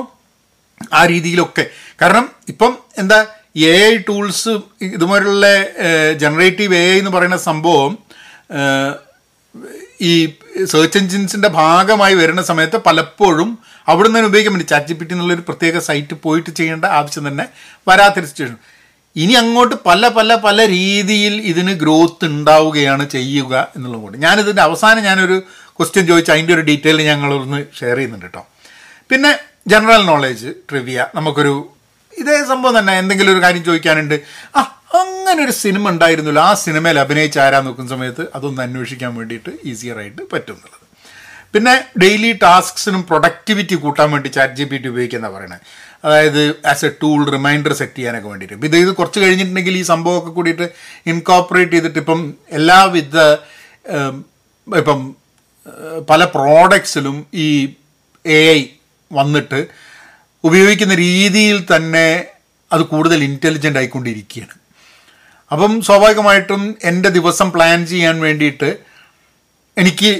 ആ 0.93 1.05
രീതിയിലൊക്കെ. 1.05 1.63
കാരണം 2.01 2.29
ഇപ്പം 2.47 2.77
എന്താ 2.97 3.19
എ 3.55 3.71
ഐ 3.87 3.95
ടൂൾസ് 3.97 4.51
ഇതുപോലുള്ള 4.87 5.45
ജനറേറ്റീവ് 6.17 6.75
എ 6.75 6.83
ഐ 6.93 6.99
എന്ന് 6.99 7.11
പറയുന്ന 7.11 7.37
സംഭവം 7.45 7.93
ഈ 10.01 10.11
സെർച്ച് 10.65 10.97
എഞ്ചിൻസിന്റെ 10.97 11.47
ഭാഗമായി 11.53 12.13
വരുന്ന 12.13 12.41
സമയത്ത് 12.41 12.77
പലപ്പോഴും 12.77 13.49
അവിടെ 13.87 14.07
നിന്ന് 14.07 14.27
ഉപയോഗിക്കാൻ 14.29 14.53
പറ്റും. 14.53 14.67
ചാറ്റ് 14.67 14.87
ജി 14.87 14.93
പി 14.93 15.05
ടി 15.05 15.13
എന്നുള്ളൊരു 15.13 15.43
പ്രത്യേക 15.47 15.79
സൈറ്റ് 15.79 16.15
പോയിട്ട് 16.23 16.49
ചെയ്യേണ്ട 16.49 16.85
ആവശ്യം 16.99 17.27
തന്നെ 17.27 17.45
വരാത്തൊരു 17.89 18.25
സിറ്റുവേഷൻ 18.25 18.57
ഇനി 19.15 19.33
അങ്ങോട്ട് 19.33 19.75
പല 19.85 20.07
പല 20.07 20.35
പല 20.35 20.67
രീതിയിൽ 20.67 21.35
ഇതിന് 21.51 21.71
ഗ്രോത്ത് 21.71 22.25
ഉണ്ടാവുകയാണ് 22.25 23.09
ചെയ്യുക 23.09 23.53
എന്നുള്ളത് 23.75 24.01
കൊണ്ട്. 24.01 24.17
ഞാനിതിന്റെ 24.17 24.61
അവസാനം 24.61 25.03
ഞാനൊരു 25.03 25.37
ക്വസ്റ്റ്യൻ 25.77 26.07
ചോദിച്ചു 26.07 26.31
അതിന്റെ 26.31 26.53
ഒരു 26.53 26.61
ഡീറ്റെയിൽ 26.61 27.01
ഞങ്ങളൊന്ന് 27.01 27.59
ഷെയർ 27.79 27.95
ചെയ്യുന്നുണ്ട് 27.95 28.25
കേട്ടോ. 28.25 28.43
പിന്നെ 29.11 29.31
ജനറൽ 29.67 30.05
നോളേജ് 30.05 30.49
ട്രിവിയ 30.69 31.05
നമുക്കൊരു 31.15 31.53
ഇതേ 32.17 32.37
സംഭവം 32.51 32.79
തന്നെ 32.79 32.93
എന്തെങ്കിലും 32.97 33.31
ഒരു 33.33 33.41
കാര്യം 33.45 33.63
ചോദിക്കാനുണ്ട്. 33.63 34.17
ആ 34.57 34.61
അങ്ങനെ 35.01 35.39
ഒരു 35.45 35.51
സിനിമ 35.51 35.89
ഉണ്ടായിരുന്നല്ലോ. 35.89 36.41
ആ 36.41 36.53
സിനിമയിൽ 36.53 36.99
അഭിനയിച്ച് 36.99 37.39
ആരാ 37.39 37.59
നോക്കുന്ന 37.61 37.89
സമയത്ത് 37.95 38.25
അതൊന്ന് 38.35 38.61
അന്വേഷിക്കാൻ 38.61 39.15
വേണ്ടിയിട്ട് 39.15 39.53
ഈസിയർ 39.65 39.97
ആയിട്ട് 40.03 40.21
പറ്റും 40.33 40.55
എന്നുള്ളത്. 40.55 40.86
പിന്നെ 41.53 41.83
ഡെയിലി 41.99 42.31
ടാസ്ക്സിനും 42.31 43.01
പ്രൊഡക്ടിവിറ്റി 43.03 43.75
കൂട്ടാൻ 43.75 44.11
വേണ്ടി 44.11 44.29
ചാറ്റ് 44.29 44.53
ജി 44.53 44.63
പി 44.63 44.77
ടി 44.77 44.87
ഉപയോഗിക്കുന്ന 44.87 45.29
പറയണത് 45.29 45.59
അതായത് 46.05 46.67
as 46.67 46.85
a 46.85 46.89
tool 47.03 47.31
reminder 47.31 47.73
set 47.73 47.95
ചെയ്യാനൊക്കെ 47.95 48.27
വേണ്ടിയിട്ട്. 48.27 48.65
ഇത് 48.65 48.77
ഇത് 48.77 48.91
കുറച്ച് 48.95 49.19
കഴിഞ്ഞിട്ടുണ്ടെങ്കിൽ 49.19 49.77
ഈ 49.77 49.81
സംഭവമൊക്കെ 49.81 50.29
കൂടിയിട്ട് 50.29 50.69
ഇൻകോപ്പറേറ്റ് 51.07 51.71
ചെയ്തിട്ട് 51.71 51.99
ഇപ്പം 51.99 52.33
എല്ലാവിധ 52.51 53.17
ഇപ്പം 54.67 55.15
പല 56.09 56.25
പ്രോഡക്ട്സിലും 56.25 57.25
ഈ 57.33 57.47
എ 58.25 58.39
ഐ 58.55 58.65
വന്നിട്ട് 59.11 59.67
ഉപയോഗിക്കുന്ന 60.43 60.95
രീതിയിൽ 60.95 61.65
തന്നെ 61.75 62.07
അത് 62.71 62.81
കൂടുതൽ 62.81 63.23
ഇന്റലിജന്റ് 63.23 63.79
ആയിക്കൊണ്ടിരിക്കുകയാണ്. 63.79 64.55
അപ്പം 65.51 65.81
സ്വാഭാവികമായിട്ടും 65.81 66.77
എന്റെ 66.83 67.09
ദിവസം 67.09 67.51
പ്ലാൻ 67.51 67.85
ചെയ്യാൻ 67.85 68.19
വേണ്ടിയിട്ട് 68.19 68.69
എനിക്ക് 69.77 70.11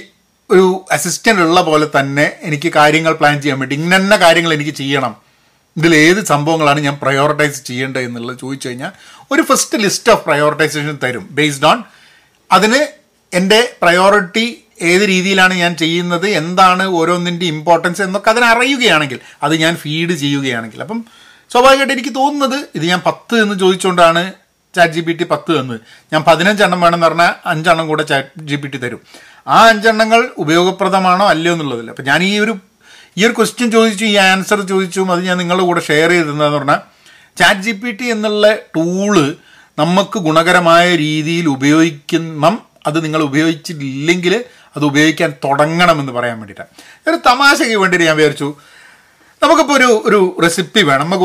ഒരു 0.49 0.85
അസിസ്റ്റന്റ് 0.91 1.41
ഉള്ള 1.41 1.61
പോലെ 1.61 1.87
തന്നെ 1.95 2.25
എനിക്ക് 2.47 2.69
കാര്യങ്ങൾ 2.75 3.13
പ്ലാൻ 3.13 3.41
ചെയ്യാൻ 3.41 3.59
വേണ്ടി 3.59 3.75
ഇന്ന 3.75 4.15
കാര്യങ്ങൾ 4.25 4.53
എനിക്ക് 4.53 4.75
ചെയ്യണം. 4.81 5.13
ഇതിൽ 5.77 5.95
ഏത് 5.95 6.21
സംഭവങ്ങളാണ് 6.25 6.79
ഞാൻ 6.79 6.95
പ്രയോറിറ്റൈസ് 7.01 7.59
ചെയ്യേണ്ടത് 7.63 8.03
എന്നുള്ളത് 8.03 8.37
ചോദിച്ചു 8.43 8.67
കഴിഞ്ഞാൽ 8.67 8.91
ഒരു 9.31 9.41
ഫസ്റ്റ് 9.41 9.77
ലിസ്റ്റ് 9.85 10.11
ഓഫ് 10.11 10.23
പ്രയോറിറ്റൈസേഷൻ 10.27 10.95
തരും. 11.03 11.25
ബേസ്ഡ് 11.31 11.67
ഓൺ 11.71 11.83
അതിന് 12.51 12.81
എന്റെ 13.33 13.59
പ്രയോറിറ്റി 13.81 14.45
ഏത് 14.81 15.01
രീതിയിലാണ് 15.01 15.53
ഞാൻ 15.53 15.75
ചെയ്യുന്നത് 15.75 16.27
എന്താണ് 16.41 16.83
ഓരോന്നിന്റെ 16.99 17.45
ഇമ്പോർട്ടൻസ് 17.45 18.01
എന്നൊക്കെ 18.01 18.29
അതിനറിയുകയാണെങ്കിൽ 18.29 19.19
അത് 19.43 19.53
ഞാൻ 19.63 19.75
ഫീഡ് 19.75 20.13
ചെയ്യുകയാണെങ്കിൽ. 20.23 20.81
അപ്പം 20.81 20.99
സ്വാഭാവികമായിട്ട് 21.51 21.93
എനിക്ക് 21.93 22.13
തോന്നുന്നത് 22.15 22.57
ഇത് 22.77 22.85
ഞാൻ 22.85 23.01
പത്ത് 23.05 23.35
എന്ന് 23.43 23.55
ചോദിച്ചുകൊണ്ടാണ് 23.59 24.23
ചാറ്റ് 24.77 24.95
ജി 24.97 25.01
പി 25.07 25.13
ടി 25.19 25.25
പത്ത് 25.33 25.51
തന്നു. 25.57 25.75
ഞാൻ 26.13 26.21
പതിനഞ്ചെണ്ണം 26.29 26.79
വേണമെന്ന് 26.85 27.07
പറഞ്ഞാൽ 27.07 27.31
അഞ്ചെണ്ണം 27.51 27.85
കൂടെ 27.91 28.03
ചാറ്റ് 28.11 28.45
ജി 28.49 28.57
പി 28.61 28.67
ടി 28.73 28.79
തരും. 28.85 29.01
ആ 29.55 29.57
അഞ്ചെണ്ണങ്ങൾ 29.71 30.21
ഉപയോഗപ്രദമാണോ 30.43 31.25
അല്ലയോ 31.33 31.53
എന്നുള്ളതില്ല. 31.55 31.91
അപ്പം 31.95 32.07
ഞാൻ 32.11 32.21
ഈ 32.29 32.33
ഒരു 32.45 32.55
ഈ 33.17 33.21
ഒരു 33.27 33.33
ക്വസ്റ്റ്യൻ 33.37 33.67
ചോദിച്ചു 33.75 34.05
ഈ 34.11 34.15
ആൻസർ 34.29 34.59
ചോദിച്ചും 34.71 35.11
അത് 35.13 35.21
ഞാൻ 35.27 35.37
നിങ്ങളുടെ 35.41 35.63
കൂടെ 35.69 35.81
ഷെയർ 35.89 36.09
ചെയ്തതെന്ന് 36.13 36.49
പറഞ്ഞാൽ 36.55 36.81
ചാറ്റ് 37.37 37.63
ജി 37.65 37.73
പി 37.81 37.91
ടി 37.99 38.05
എന്നുള്ള 38.15 38.45
ടൂൾ 38.75 39.15
നമുക്ക് 39.77 40.17
ഗുണകരമായ 40.27 40.85
രീതിയിൽ 41.05 41.47
ഉപയോഗിക്കണം 41.55 42.55
അത് 42.87 42.97
നിങ്ങൾ 43.05 43.21
ഉപയോഗിച്ചിട്ടില്ലെങ്കിൽ 43.29 44.33
അത് 44.75 44.83
ഉപയോഗിക്കാൻ 44.89 45.29
തുടങ്ങണമെന്ന് 45.43 46.13
പറയാൻ 46.17 46.37
വേണ്ടിയിട്ടാണ് 46.41 46.71
ഒരു 47.09 47.17
തമാശയ്ക്ക് 47.29 47.77
വേണ്ടിയിട്ട് 47.81 48.07
ഞാൻ 48.09 48.17
വിചാരിച്ചു 48.19 48.49
നമുക്കിപ്പോൾ 49.43 49.73
ഒരു 49.73 50.03
ഒരു 50.05 50.37
റെസിപ്പി 50.41 50.81
വേണം. 50.81 51.09
നമുക്ക് 51.09 51.23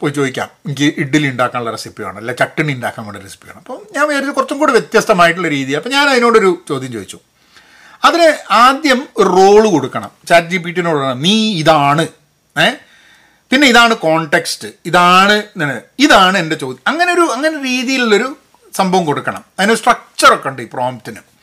പോയി 0.00 0.12
ചോദിക്കാം. 0.12 0.48
എനിക്ക് 0.66 0.94
ഇഡ്ഡലി 0.98 1.28
ഉണ്ടാക്കാനുള്ള 1.28 1.70
റെസിപ്പി 1.70 2.02
വേണം 2.02 2.16
അല്ല 2.16 2.32
ചട്ടണി 2.32 2.72
ഉണ്ടാക്കാൻ 2.72 3.06
വേണ്ട 3.06 3.18
റെസിപ്പി 3.18 3.46
വേണം. 3.46 3.58
അപ്പം 3.58 3.86
ഞാൻ 3.96 4.08
വിചാരിച്ചു 4.08 4.32
കുറച്ചും 4.32 4.58
കൂടി 4.58 4.72
വ്യത്യസ്തമായിട്ടുള്ള 4.72 5.48
രീതി 5.48 5.72
അപ്പം 5.72 5.90
ഞാൻ 5.90 6.08
അതിനോടൊരു 6.08 6.62
ചോദ്യം 6.68 6.92
ചോദിച്ചു. 6.92 7.18
അതിന് 8.04 8.52
ആദ്യം 8.52 9.08
ഒരു 9.16 9.28
റോൾ 9.28 9.68
കൊടുക്കണം. 9.68 10.10
ചാറ്റ് 10.28 10.46
ജി 10.46 10.56
പി 10.56 10.70
ടിനോട് 10.70 11.24
നീ 11.24 11.54
ഇതാണ്. 11.54 12.08
ഏ? 12.60 12.70
പിന്നെ 13.50 13.68
ഇതാണ് 13.68 13.94
കോണ്ടെക്സ്റ്റ് 13.94 14.68
ഇതാണ് 14.86 15.42
ഇതാണ് 15.98 16.38
എന്റെ 16.38 16.56
ചോദ്യം. 16.56 16.82
അങ്ങനെ 16.86 17.12
ഒരു 17.12 17.20
അങ്ങനെ 17.20 17.62
രീതിയിലുള്ളൊരു 17.62 18.36
സംഭവം 18.74 19.04
കൊടുക്കണം. 19.04 19.44
അതിന് 19.58 19.74
സ്ട്രക്ചറൊക്കെ 19.74 20.48
ഉണ്ട് 20.48 20.62
ഈ 20.62 20.66
പ്രോംപ്റ്റിന് 20.72 21.33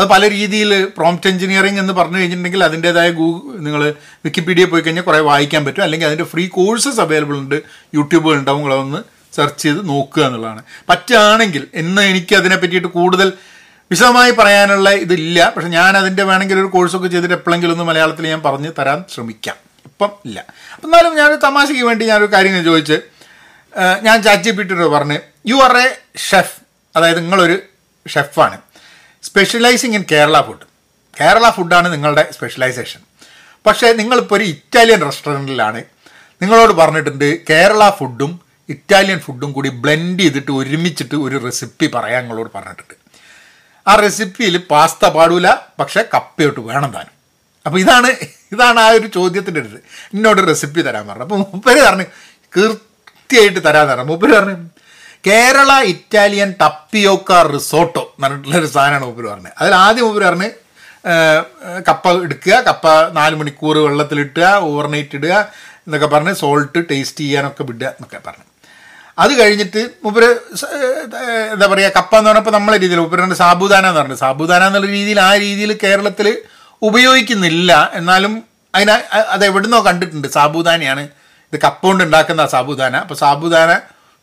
അത് 0.00 0.08
പല 0.08 0.30
രീതിയിൽ 0.30 0.84
പ്രോംപ്റ്റ് 0.96 1.30
എഞ്ചിനീയറിംഗ് 1.30 1.80
എന്ന് 1.80 1.92
പറഞ്ഞു 1.92 2.16
കഴിഞ്ഞിട്ടുണ്ടെങ്കിൽ 2.16 2.64
അതിന്റെതായ 2.64 3.10
ഗൂഗിൾ 3.10 3.58
നിങ്ങൾ 3.58 3.94
വിക്കിപീഡിയ 4.24 4.64
പോയി 4.64 4.82
കഴിഞ്ഞാൽ 4.82 5.04
കുറേ 5.04 5.18
വായിക്കാൻ 5.18 5.64
പറ്റും. 5.64 5.82
അല്ലെങ്കിൽ 5.82 6.06
അതിന്റെ 6.06 6.24
ഫ്രീ 6.24 6.48
കോഴ്സസ് 6.48 7.00
അവൈലബിൾ 7.00 7.36
ഉണ്ട് 7.36 7.62
യൂട്യൂബുകൾ 7.94 8.36
ഉണ്ടാവും 8.38 8.60
നിങ്ങളതൊന്ന് 8.60 9.00
സെർച്ച് 9.36 9.62
ചെയ്ത് 9.62 9.88
നോക്കുക 9.88 10.22
എന്നുള്ളതാണ്. 10.22 10.62
പറ്റുകയാണെങ്കിൽ 10.88 11.66
ഇന്ന് 11.74 12.02
എനിക്ക് 12.02 12.34
അതിനെ 12.34 12.56
പറ്റിയിട്ട് 12.56 12.88
കൂടുതൽ 12.88 13.32
വിശദമായി 13.90 14.30
പറയാനുള്ള 14.30 14.90
ഇതില്ല. 14.90 15.52
പക്ഷെ 15.56 15.68
ഞാൻ 15.68 15.96
അതിന്റെ 15.96 16.22
വേണമെങ്കിൽ 16.22 16.58
ഒരു 16.58 16.66
കോഴ്സൊക്കെ 16.66 17.08
ചെയ്തിട്ട് 17.08 17.34
എപ്പോഴെങ്കിലും 17.34 17.72
ഒന്ന് 17.72 17.84
മലയാളത്തിൽ 17.84 18.28
ഞാൻ 18.28 18.42
പറഞ്ഞ് 18.42 18.72
തരാൻ 18.78 19.04
ശ്രമിക്കാം. 19.14 19.56
ഇപ്പം 19.84 20.10
ഇല്ല. 20.24 20.44
അപ്പം 20.74 20.88
എന്നാലും 20.88 21.16
ഞാനൊരു 21.16 21.40
തമാശയ്ക്ക് 21.44 21.84
വേണ്ടി 21.84 22.04
ഞാനൊരു 22.06 22.32
കാര്യം 22.32 22.64
ചോദിച്ച് 22.64 22.98
ഞാൻ 24.02 24.22
ചാറ്റ് 24.22 24.42
ജി 24.42 24.50
പറഞ്ഞ് 24.96 25.18
യു 25.46 25.54
ആർ 25.54 25.76
എ 25.76 25.86
ഷെഫ് 26.30 26.56
അതായത് 26.96 27.18
നിങ്ങളൊരു 27.18 27.58
ഷെഫാണ് 28.08 28.69
specialising 29.22 29.94
in 29.94 30.04
Kerala 30.12 30.40
food 30.40 30.66
Kerala 31.20 31.50
ഫുഡാണ് 31.50 31.92
നിങ്ങളുടെ 31.92 32.28
സ്പെഷ്യലൈസേഷൻ 32.32 33.00
പക്ഷേ 33.66 33.92
നിങ്ങളിപ്പോൾ 33.92 34.34
ഒരു 34.34 34.44
ഇറ്റാലിയൻ 34.44 35.00
റെസ്റ്റോറന്റിലാണ് 35.00 35.84
നിങ്ങളോട് 36.42 36.72
പറഞ്ഞിട്ടുണ്ട് 36.72 37.44
കേരള 37.50 37.90
ഫുഡും 37.90 38.40
ഇറ്റാലിയൻ 38.68 39.18
ഫുഡും 39.18 39.52
കൂടി 39.52 39.68
ബ്ലെൻഡ് 39.68 40.20
ചെയ്തിട്ട് 40.20 40.50
ഒരുമിച്ചിട്ട് 40.50 41.14
ഒരു 41.14 41.44
റെസിപ്പി 41.44 41.86
പറയാൻ 41.86 42.20
നിങ്ങളോട് 42.22 42.50
പറഞ്ഞിട്ടുണ്ട്. 42.54 42.94
ആ 43.88 43.94
റെസിപ്പിയിൽ 43.94 44.58
പാസ്ത 44.58 45.08
പാടൂല 45.08 45.48
പക്ഷേ 45.50 46.04
കപ്പയോട്ട് 46.14 46.60
വേണം 46.60 46.90
താനും. 46.92 47.14
അപ്പോൾ 47.66 47.78
ഇതാണ് 47.78 48.06
ഇതാണ് 48.52 48.80
ആ 48.80 48.88
ഒരു 48.88 49.06
ചോദ്യത്തിന്റെ 49.06 49.60
അടുത്ത്. 49.60 49.80
എന്നോട് 50.14 50.48
റെസിപ്പി 50.48 50.80
തരാൻ 50.80 51.06
പറഞ്ഞു. 51.06 51.22
അപ്പോൾ 51.22 51.38
മുപ്പര് 51.38 51.80
പറഞ്ഞു 51.82 52.04
കൃത്യമായിട്ട് 52.56 53.64
തരാൻ 53.64 53.88
പറഞ്ഞു. 53.88 54.04
മുപ്പര് 54.04 54.32
പറഞ്ഞു 54.32 54.56
കേരള 55.26 55.70
ഇറ്റാലിയൻ 55.92 56.54
ടപ്പിയോക്ക 56.60 57.32
റിസോർട്ടോ 57.54 58.02
എന്ന് 58.02 58.24
പറഞ്ഞിട്ടുള്ള 58.24 58.56
ഒരു 58.56 58.66
സാധനമാണ് 58.66 59.04
മുപ്പര് 59.04 59.28
പറഞ്ഞത്. 59.32 59.52
അതിൽ 59.60 59.74
ആദ്യം 59.74 60.04
മുപ്പര് 60.06 60.24
പറഞ്ഞ് 60.24 60.50
കപ്പ 61.88 62.08
എടുക്കുക 62.24 62.54
കപ്പ 62.68 62.86
നാല് 63.18 63.34
മണിക്കൂർ 63.40 63.76
വെള്ളത്തിലിട്ടുക 63.78 64.46
ഓവർനൈറ്റ് 64.68 65.16
ഇടുക 65.16 65.34
എന്നൊക്കെ 65.86 66.06
പറഞ്ഞ് 66.06 66.32
സോൾട്ട് 66.34 66.80
ടേസ്റ്റ് 66.90 67.20
ചെയ്യാനൊക്കെ 67.20 67.62
വിടുക 67.62 67.86
എന്നൊക്കെ 67.86 68.20
പറഞ്ഞു. 68.26 68.46
അത് 69.22 69.32
കഴിഞ്ഞിട്ട് 69.40 69.80
മൂപ്പര് 70.04 70.28
എന്താ 71.54 71.66
പറയുക 71.72 71.90
കപ്പ 71.96 72.12
എന്ന് 72.18 72.30
പറഞ്ഞപ്പോൾ 72.30 72.50
നമ്മളെ 72.50 72.76
രീതിയിൽ 72.82 73.00
മൂപ്പരുടെ 73.00 73.38
സാബുദാന 73.44 73.86
എന്ന് 73.86 74.00
പറഞ്ഞത് 74.00 74.18
സാബുദാന 74.18 74.66
എന്നുള്ള 74.66 74.88
രീതിയിൽ 74.96 75.20
ആ 75.20 75.36
രീതിയിൽ 75.36 75.72
കേരളത്തിൽ 75.84 76.28
ഉപയോഗിക്കുന്നില്ല. 76.82 77.90
എന്നാലും 77.94 78.34
അതിന് 78.74 78.94
അത് 79.34 79.44
എവിടുന്നോ 79.44 79.78
കണ്ടിട്ടുണ്ട്. 79.86 80.28
സാബുദാനയാണ്. 80.28 81.02
ഇത് 81.52 81.60
കപ്പ 81.64 81.82
കൊണ്ട് 81.86 82.04
ഉണ്ടാക്കുന്ന 82.04 82.46
സാബുദാന. 82.46 82.96
അപ്പോൾ 83.04 83.18
സാബുദാന 83.24 83.70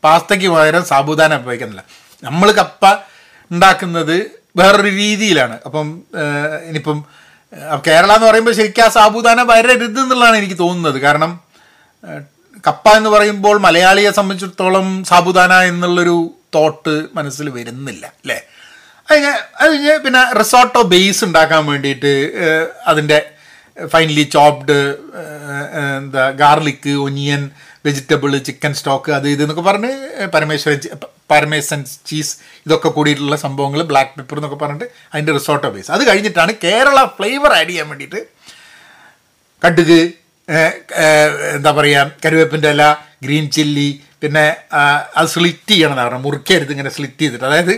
പാസ്തയ്ക്ക് 0.04 0.48
പകരം 0.56 0.84
സാബുദാന 0.92 1.38
ഉപയോഗിക്കുന്നില്ല. 1.42 1.84
നമ്മൾ 2.24 2.48
കപ്പ 2.60 2.84
ഉണ്ടാക്കുന്നത് 3.52 4.18
വേറൊരു 4.60 4.92
രീതിയിലാണ്. 5.02 5.56
അപ്പം 5.68 5.88
ഇനിയിപ്പം 6.68 7.00
കേരള 7.88 8.12
എന്ന് 8.18 8.28
പറയുമ്പോൾ 8.28 8.56
ശരിക്കും 8.60 8.84
ആ 8.86 8.90
സാബുദാന 8.98 9.42
വരരുത് 9.52 10.00
എന്നുള്ളതാണ് 10.04 10.38
എനിക്ക് 10.42 10.58
തോന്നുന്നത്. 10.64 10.98
കാരണം 11.06 11.32
കപ്പ 12.68 12.88
എന്ന് 13.00 13.10
പറയുമ്പോൾ 13.10 13.56
മലയാളിയെ 13.66 14.12
സംബന്ധിച്ചിടത്തോളം 14.20 14.88
സാബുദാന 15.10 15.54
എന്നുള്ളൊരു 15.72 16.18
തോട്ട് 16.56 16.94
മനസ്സിൽ 17.18 17.48
വരുന്നില്ല 17.58 18.06
അല്ലേ? 18.22 18.38
അത് 19.10 19.28
അത് 19.64 20.04
പിന്നെ 20.06 20.22
റിസോർട്ടോ 20.40 20.82
ബേസ് 20.94 21.22
ഉണ്ടാക്കാൻ 21.26 21.62
വേണ്ടിയിട്ട് 21.66 22.14
അതിന്റെ 22.92 23.18
ഫൈനലി 23.94 24.26
ചോപ്ഡ് 24.36 24.78
എന്താ 25.98 26.24
garlic 26.42 26.94
onion 27.08 27.44
vegetable 27.88 28.32
chicken 28.48 28.74
stock 28.80 29.12
അത് 29.18 29.28
ഇത് 29.34 29.42
എന്നൊക്കെ 29.46 29.66
പറഞ്ഞ് 29.70 29.92
പരമേശ്വരൻ 30.36 30.80
പരമേശൻ 31.32 31.80
ചീസ് 32.10 32.34
ഇതൊക്കെ 32.66 32.90
കൂടിയിട്ടുള്ള 32.98 33.38
സംഭവങ്ങൾ 33.46 33.82
ബ്ലാക്ക് 33.92 34.14
പെപ്പർ 34.20 34.38
എന്നൊക്കെ 34.40 34.60
പറഞ്ഞിട്ട് 34.64 34.88
അതിന്റെ 35.14 35.34
റിസോർട്ടോ 35.38 35.70
ബേസ്. 35.76 35.90
അത് 35.96 36.04
കഴിഞ്ഞിട്ടാണ് 36.10 36.54
കേരള 36.66 37.00
ഫ്ലേവർ 37.18 37.54
ആഡ് 37.60 37.70
ചെയ്യാൻ 37.72 37.88
വേണ്ടിയിട്ട് 37.92 38.22
കടുക് 39.62 40.00
എന്താ 41.58 41.72
പറയുക 41.78 42.12
കരുവേപ്പിന്റെ 42.24 42.70
ഇല 42.76 42.84
ഗ്രീൻ 43.26 43.46
ചില്ലി 43.56 43.90
പിന്നെ 44.24 44.44
അത് 45.20 45.28
സ്ലിറ്റ് 45.34 45.72
ചെയ്യണം 45.72 45.94
എന്നാണ് 45.94 46.08
പറഞ്ഞത് 46.10 46.26
മുറിക്കരുത് 46.28 46.72
ഇങ്ങനെ 46.76 46.92
സ്ലിറ്റ് 46.98 47.22
ചെയ്തിട്ട്. 47.24 47.46
അതായത് 47.50 47.74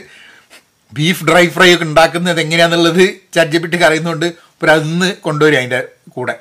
ബീഫ് 0.97 1.23
ഡ്രൈ 1.29 1.43
ഫ്രൈ 1.55 1.69
ഒക്കെ 1.75 1.85
ഉണ്ടാക്കുന്നത് 1.89 2.39
എങ്ങനെയാണെന്നുള്ളത് 2.43 3.03
ചട്ടിപ്പിട്ടിക്ക് 3.35 3.85
അറിയുന്നതുകൊണ്ട് 3.87 4.27
ഒരു 4.61 4.71
അന്ന് 4.75 5.09
കൊണ്ടുവരും 5.25 5.57
അതിന്റെ 5.59 5.81
കൂടെ. 6.15 6.35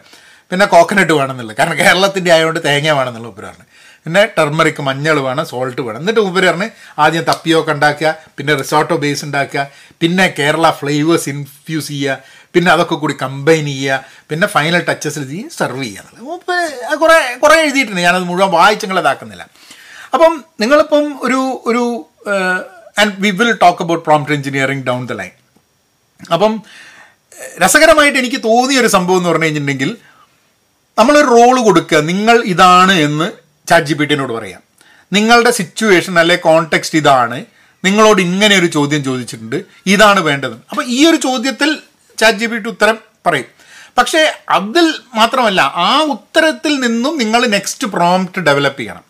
പിന്നെ 0.50 0.66
കോക്കനട്ട് 0.66 1.12
വേണമെന്നുള്ളത് 1.12 1.56
കാരണം 1.56 1.76
കേരളത്തിന്റെ 1.78 2.30
ആയതുകൊണ്ട് 2.34 2.60
തേങ്ങ 2.66 2.88
വേണമെന്നുള്ള 2.98 3.28
ഉപ്പര് 3.28 3.46
പറഞ്ഞു 3.46 3.66
പിന്നെ 4.06 4.20
ടെർമറിക്ക് 4.38 4.82
മഞ്ഞൾ 4.82 5.16
വേണം 5.26 5.44
സോൾട്ട് 5.46 5.80
വേണം. 5.86 5.98
എന്നിട്ട് 6.00 6.20
ഉപ്പര് 6.20 6.46
പറഞ്ഞ് 6.50 6.68
ആദ്യം 7.04 7.24
തപ്പിയൊക്കെ 7.30 7.72
ഉണ്ടാക്കുക 7.72 8.10
പിന്നെ 8.36 8.52
റിസോർട്ടോ 8.60 8.96
ബേസ് 9.04 9.24
ഉണ്ടാക്കുക 9.24 9.62
പിന്നെ 10.02 10.26
കേരള 10.38 10.66
ഫ്ലേവേഴ്സ് 10.80 11.28
ഇൻഫ്യൂസ് 11.28 11.88
ചെയ്യുക 11.88 12.16
പിന്നെ 12.54 12.68
അതൊക്കെ 12.72 12.94
കൂടി 12.94 13.14
കമ്പൈൻ 13.22 13.64
ചെയ്യുക 13.64 13.96
പിന്നെ 14.30 14.46
ഫൈനൽ 14.54 14.80
ടച്ചസിൽ 14.90 15.24
സെർവ് 15.58 15.82
ചെയ്യുക 15.82 16.00
എന്നുള്ളത്. 16.00 16.96
കുറേ 17.02 17.18
കുറേ 17.42 17.56
എഴുതിയിട്ടുണ്ട്. 17.64 18.00
ഞാനത് 18.00 18.26
മുഴുവൻ 18.30 18.50
വായിച്ചങ്ങളതാക്കുന്നില്ല 18.50 19.44
അപ്പം 20.14 20.32
നിങ്ങളിപ്പം 20.60 21.04
ഒരു 21.26 21.40
ഒരു 21.66 21.82
and 23.00 23.14
we 23.18 23.30
will 23.40 23.52
talk 23.64 23.82
about 23.82 24.04
prompt 24.04 24.34
engineering 24.34 24.84
down 24.86 25.02
the 25.06 25.12
line 25.12 25.34
അപ്പം 26.32 26.52
രസകരമായിട്ട് 27.62 28.18
എനിക്ക് 28.18 28.40
തോന്നിയ 28.44 28.80
ഒരു 28.80 28.86
സംഭവം 28.86 29.16
എന്ന് 29.16 29.28
പറഞ്ഞു 29.28 29.44
കഴിഞ്ഞിട്ടുണ്ടെങ്കിൽ 29.44 29.90
നമ്മളൊരു 30.98 31.26
റോൾ 31.26 31.60
കൊടുക്കുക. 31.60 31.98
നിങ്ങൾ 31.98 32.42
ഇതാണ് 32.42 32.92
എന്ന് 32.92 33.32
ചാറ്റ് 33.68 33.86
ജി 33.86 33.94
പി 33.94 34.04
ടിനോട് 34.04 34.32
പറയാം. 34.32 34.60
നിങ്ങളുടെ 35.12 35.50
സിറ്റുവേഷൻ 35.50 36.18
അല്ലെ 36.18 36.36
കോണ്ടെക്സ്റ്റ് 36.36 36.98
ഇതാണ്. 36.98 37.44
നിങ്ങളോട് 37.84 38.20
ഇങ്ങനെ 38.20 38.58
ഒരു 38.58 38.66
ചോദ്യം 38.66 39.04
ചോദിച്ചിട്ടുണ്ട്. 39.04 39.62
ഇതാണ് 39.86 40.20
വേണ്ടത്. 40.20 40.52
അപ്പോൾ 40.70 40.84
ഈ 40.86 41.06
ഒരു 41.06 41.16
ചോദ്യത്തിൽ 41.16 41.78
ചാറ്റ് 42.18 42.38
ജി 42.38 42.46
പി 42.46 42.56
ടി 42.56 42.68
ഉത്തരം 42.68 42.98
പറയും. 43.26 43.44
പക്ഷേ 43.98 44.32
അതിൽ 44.48 44.94
മാത്രമല്ല 45.14 45.60
ആ 45.60 46.00
ഉത്തരത്തിൽ 46.02 46.80
നിന്നും 46.80 47.18
നിങ്ങൾ 47.18 47.46
നെക്സ്റ്റ് 47.46 47.86
പ്രോംപ്റ്റ് 47.86 48.42
ഡെവലപ്പ് 48.42 48.80
ചെയ്യണം. 48.80 49.07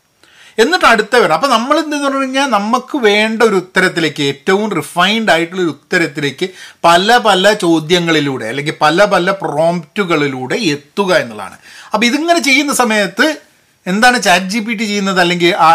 എന്നിട്ട് 0.59 0.87
അടുത്ത 0.87 1.17
വരണം 1.17 1.35
അപ്പം 1.35 1.51
നമ്മൾ 1.51 1.79
എന്തെന്ന് 1.79 2.05
പറഞ്ഞു 2.05 2.21
കഴിഞ്ഞാൽ 2.21 2.47
നമുക്ക് 2.47 2.99
വേണ്ട 2.99 3.43
ഒരു 3.43 3.55
ഉത്തരത്തിലേക്ക് 3.55 4.23
ഏറ്റവും 4.23 4.71
റിഫൈൻഡ് 4.71 5.31
ആയിട്ടുള്ള 5.31 5.63
ഒരു 5.63 5.71
ഉത്തരത്തിലേക്ക് 5.71 6.47
പല 6.85 7.17
പല 7.19 7.53
ചോദ്യങ്ങളിലൂടെ 7.53 8.45
അല്ലെങ്കിൽ 8.45 8.75
പല 8.83 9.05
പല 9.05 9.31
പ്രോംപ്റ്റുകളിലൂടെ 9.31 10.55
എത്തുക 10.75 11.15
എന്നുള്ളതാണ്. 11.15 11.59
അപ്പം 11.95 12.07
ഇതിങ്ങനെ 12.07 12.39
ചെയ്യുന്ന 12.39 12.75
സമയത്ത് 12.75 13.27
എന്താണ് 13.87 14.23
ചാറ്റ് 14.23 14.47
ജി 14.47 14.59
പി 14.59 14.75
ടി 14.75 14.85
ചെയ്യുന്നത്? 14.85 15.21
അല്ലെങ്കിൽ 15.21 15.55
ആ 15.57 15.71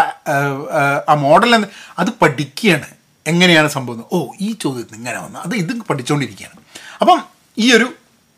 ആ, 1.08 1.14
മോഡൽ 1.14 1.54
എന്ന് 1.54 1.68
അത് 1.98 2.10
പഠിക്കുകയാണ്. 2.22 2.86
എങ്ങനെയാണ് 3.26 3.68
സംഭവം 3.68 4.04
ഓ 4.12 4.32
ഈ 4.40 4.52
ചോദ്യത്തിന് 4.52 4.98
ഇങ്ങനെ 4.98 5.18
വന്നു. 5.20 5.38
അത് 5.38 5.54
ഇത് 5.56 5.82
പഠിച്ചുകൊണ്ടിരിക്കുകയാണ് 5.90 6.60
അപ്പം 7.00 7.20
ഈ 7.58 7.72
ഒരു 7.72 7.86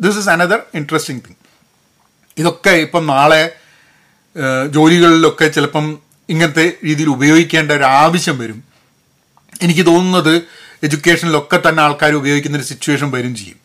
this 0.01 0.19
is 0.19 0.29
another 0.29 0.63
interesting 0.75 1.23
thing 1.27 1.41
ഇതൊക്കെ 2.39 2.71
ഇപ്പം 2.71 3.07
നാളെ 3.07 3.57
ജോലികളിലൊക്കെ 4.71 5.49
ചിലപ്പം 5.49 6.06
ഇങ്ങനത്തെ 6.29 6.73
രീതിയിൽ 6.85 7.09
ഉപയോഗിക്കേണ്ട 7.09 7.73
ഒരു 7.73 7.85
ആവശ്യം 7.85 8.39
വരും. 8.39 8.65
എനിക്ക് 9.63 9.87
തോന്നുന്നത് 9.87 10.43
എഡ്യൂക്കേഷനിലൊക്കെ 10.83 11.61
തന്നെ 11.69 11.83
ആൾക്കാർ 11.83 12.13
ഉപയോഗിക്കുന്ന 12.13 12.59
ഒരു 12.59 12.65
സിറ്റുവേഷൻ 12.65 13.11
വരും 13.11 13.37
ചെയ്യും. 13.37 13.57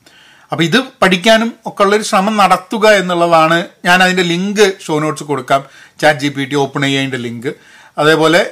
അപ്പോൾ 0.52 0.64
ഇത് 0.64 0.84
പഠിക്കാനും 1.02 1.54
ഒക്കെ 1.66 1.84
ഉള്ളൊരു 1.84 2.04
ശ്രമം 2.04 2.38
നടത്തുക 2.38 2.88
എന്നുള്ളതാണ് 2.88 3.66
ഞാൻ 3.86 4.04
അതിന്റെ 4.04 4.24
ലിങ്ക് 4.24 4.74
ഷോ 4.88 5.00
നോട്ട്സ് 5.00 5.24
കൊടുക്കാം. 5.24 5.66
Chat 6.02 6.20
G 6.20 6.28
P 6.28 6.46
T 6.46 6.56
open 6.56 6.82
ചെയ്യേന്റെ 6.82 7.18
link. 7.18 7.54
അതേപോലെ 7.98 8.52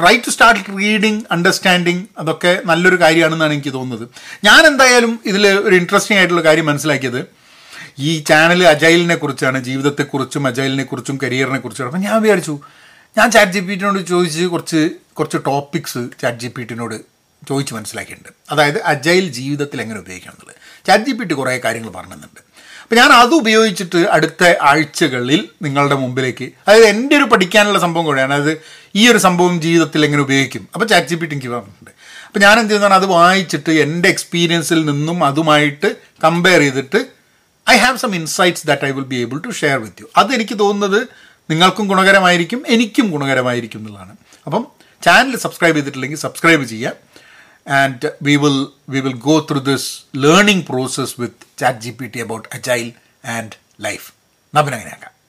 try 0.00 0.16
to 0.16 0.30
start 0.30 0.78
reading 0.78 1.20
understanding 1.32 2.02
അതൊക്കെ 2.18 2.62
നല്ലൊരു 2.64 2.96
കാര്യമാണെന്നാണ് 3.00 3.52
എനിക്ക് 3.52 3.72
തോന്നുന്നത്. 3.72 4.08
ഞാൻ 4.44 4.66
എന്തായാലും 4.66 5.20
ഇതിൽ 5.26 5.48
ഒരു 5.48 5.74
ഇൻട്രസ്റ്റിംഗ് 5.74 6.18
ആയിട്ടുള്ള 6.18 6.44
കാര്യം 6.44 6.66
മനസ്സിലാക്കിയത്. 6.66 7.24
ഈ 7.98 8.20
ചാനൽ 8.20 8.64
അജൈലിനെ 8.64 9.14
കുറിച്ചാണ് 9.14 9.64
ജീവിതത്തെക്കുറിച്ചും 9.64 10.46
അജൈലിനെ 10.46 10.84
കുറിച്ചും 10.84 11.18
കരിയറിനെ 11.22 11.58
കുറിച്ചും. 11.58 11.86
അപ്പം 11.86 12.00
ഞാൻ 12.00 12.22
വിചാരിച്ചു 12.22 12.60
ഞാൻ 13.16 13.30
ചാറ്റ് 13.30 13.52
ജി 13.52 13.60
പി 13.60 13.74
ടിനോട് 13.74 14.00
ചോദിച്ച് 14.10 14.44
കുറച്ച് 14.46 14.80
കുറച്ച് 15.12 15.38
ടോപ്പിക്സ് 15.46 16.02
ചാറ്റ് 16.20 16.38
ജി 16.38 16.48
പി 16.56 16.62
ടിനോട് 16.62 16.94
ചോദിച്ച് 17.48 17.74
മനസ്സിലാക്കിയിട്ടുണ്ട്. 17.74 18.30
അതായത് 18.50 18.78
അജൈൽ 18.82 19.32
ജീവിതത്തിൽ 19.38 19.80
എങ്ങനെ 19.80 19.98
ഉപയോഗിക്കണം 20.00 20.34
എന്നുള്ളത് 20.34 20.56
ചാറ്റ് 20.86 21.04
ജി 21.04 21.12
പി 21.12 21.24
ടി 21.24 21.34
കുറേ 21.34 21.60
കാര്യങ്ങൾ 21.64 21.90
പറഞ്ഞിട്ടുണ്ട്. 21.90 22.40
അപ്പം 22.82 22.96
ഞാൻ 22.98 23.12
അത് 23.12 23.34
ഉപയോഗിച്ചിട്ട് 23.34 24.00
അടുത്ത 24.16 24.44
ആഴ്ചകളിൽ 24.60 25.48
നിങ്ങളുടെ 25.62 25.94
മുമ്പിലേക്ക് 25.94 26.46
അതായത് 26.68 26.84
എന്റെ 26.84 27.16
ഒരു 27.16 27.24
പഠിക്കാനുള്ള 27.24 27.78
സംഭവം 27.78 28.04
കൂടെയാണ് 28.04 28.34
അതായത് 28.34 28.60
ഈ 28.96 29.10
ഒരു 29.10 29.18
സംഭവം 29.18 29.60
ജീവിതത്തിൽ 29.60 30.04
എങ്ങനെ 30.04 30.22
ഉപയോഗിക്കും. 30.22 30.68
അപ്പോൾ 30.74 30.86
ചാറ്റ് 30.86 31.06
ജി 31.06 31.14
പി 31.14 31.26
ടി 31.26 31.34
എനിക്ക് 31.34 31.48
പറഞ്ഞിട്ടുണ്ട്. 31.48 31.92
അപ്പോൾ 32.26 32.38
ഞാൻ 32.38 32.54
എന്ത് 32.58 32.70
ചെയ്യുന്നതാണ്? 32.70 32.94
അത് 33.00 33.06
വായിച്ചിട്ട് 33.06 33.70
എന്റെ 33.70 34.08
എക്സ്പീരിയൻസിൽ 34.08 34.84
നിന്നും 34.84 35.24
അതുമായിട്ട് 35.24 35.96
കമ്പയർ 36.24 36.60
ചെയ്തിട്ട് 36.60 37.00
I 37.66 37.76
have 37.78 37.98
some 37.98 38.14
insights 38.14 38.66
that 38.66 38.84
I 38.84 38.90
will 38.90 39.08
be 39.14 39.16
able 39.16 39.38
to 39.38 39.50
share 39.50 39.78
with 39.78 40.02
you 40.02 40.08
അതെനിക്ക് 40.16 40.58
തോന്നുന്നത് 40.58 41.00
നിങ്ങൾക്കും 41.50 41.88
ഗുണകരമായിരിക്കും 41.88 42.62
എനിക്കും 42.66 43.10
ഗുണകരമായിരിക്കും 43.10 43.78
എന്നുള്ളതാണ്. 43.78 44.16
അപ്പം 44.46 44.66
ചാനൽ 45.04 45.36
സബ്സ്ക്രൈബ് 45.36 45.76
ചെയ്തിട്ടില്ലെങ്കിൽ 45.76 46.18
സബ്സ്ക്രൈബ് 46.18 46.64
ചെയ്യുക. 46.64 46.92
And 47.68 48.12
we 48.22 48.36
will 48.36 48.66
we 48.88 49.00
will 49.00 49.14
go 49.14 49.46
through 49.50 49.58
this 49.58 50.02
learning 50.16 50.66
process 50.66 51.20
with 51.20 51.60
chat 51.60 51.78
G 51.78 51.90
P 51.90 52.06
T 52.06 52.20
about 52.20 52.48
agile 52.52 52.92
and 53.26 53.50
life 53.80 54.12
നമുക്കങ്ങനെയാക്കാം 54.54 55.19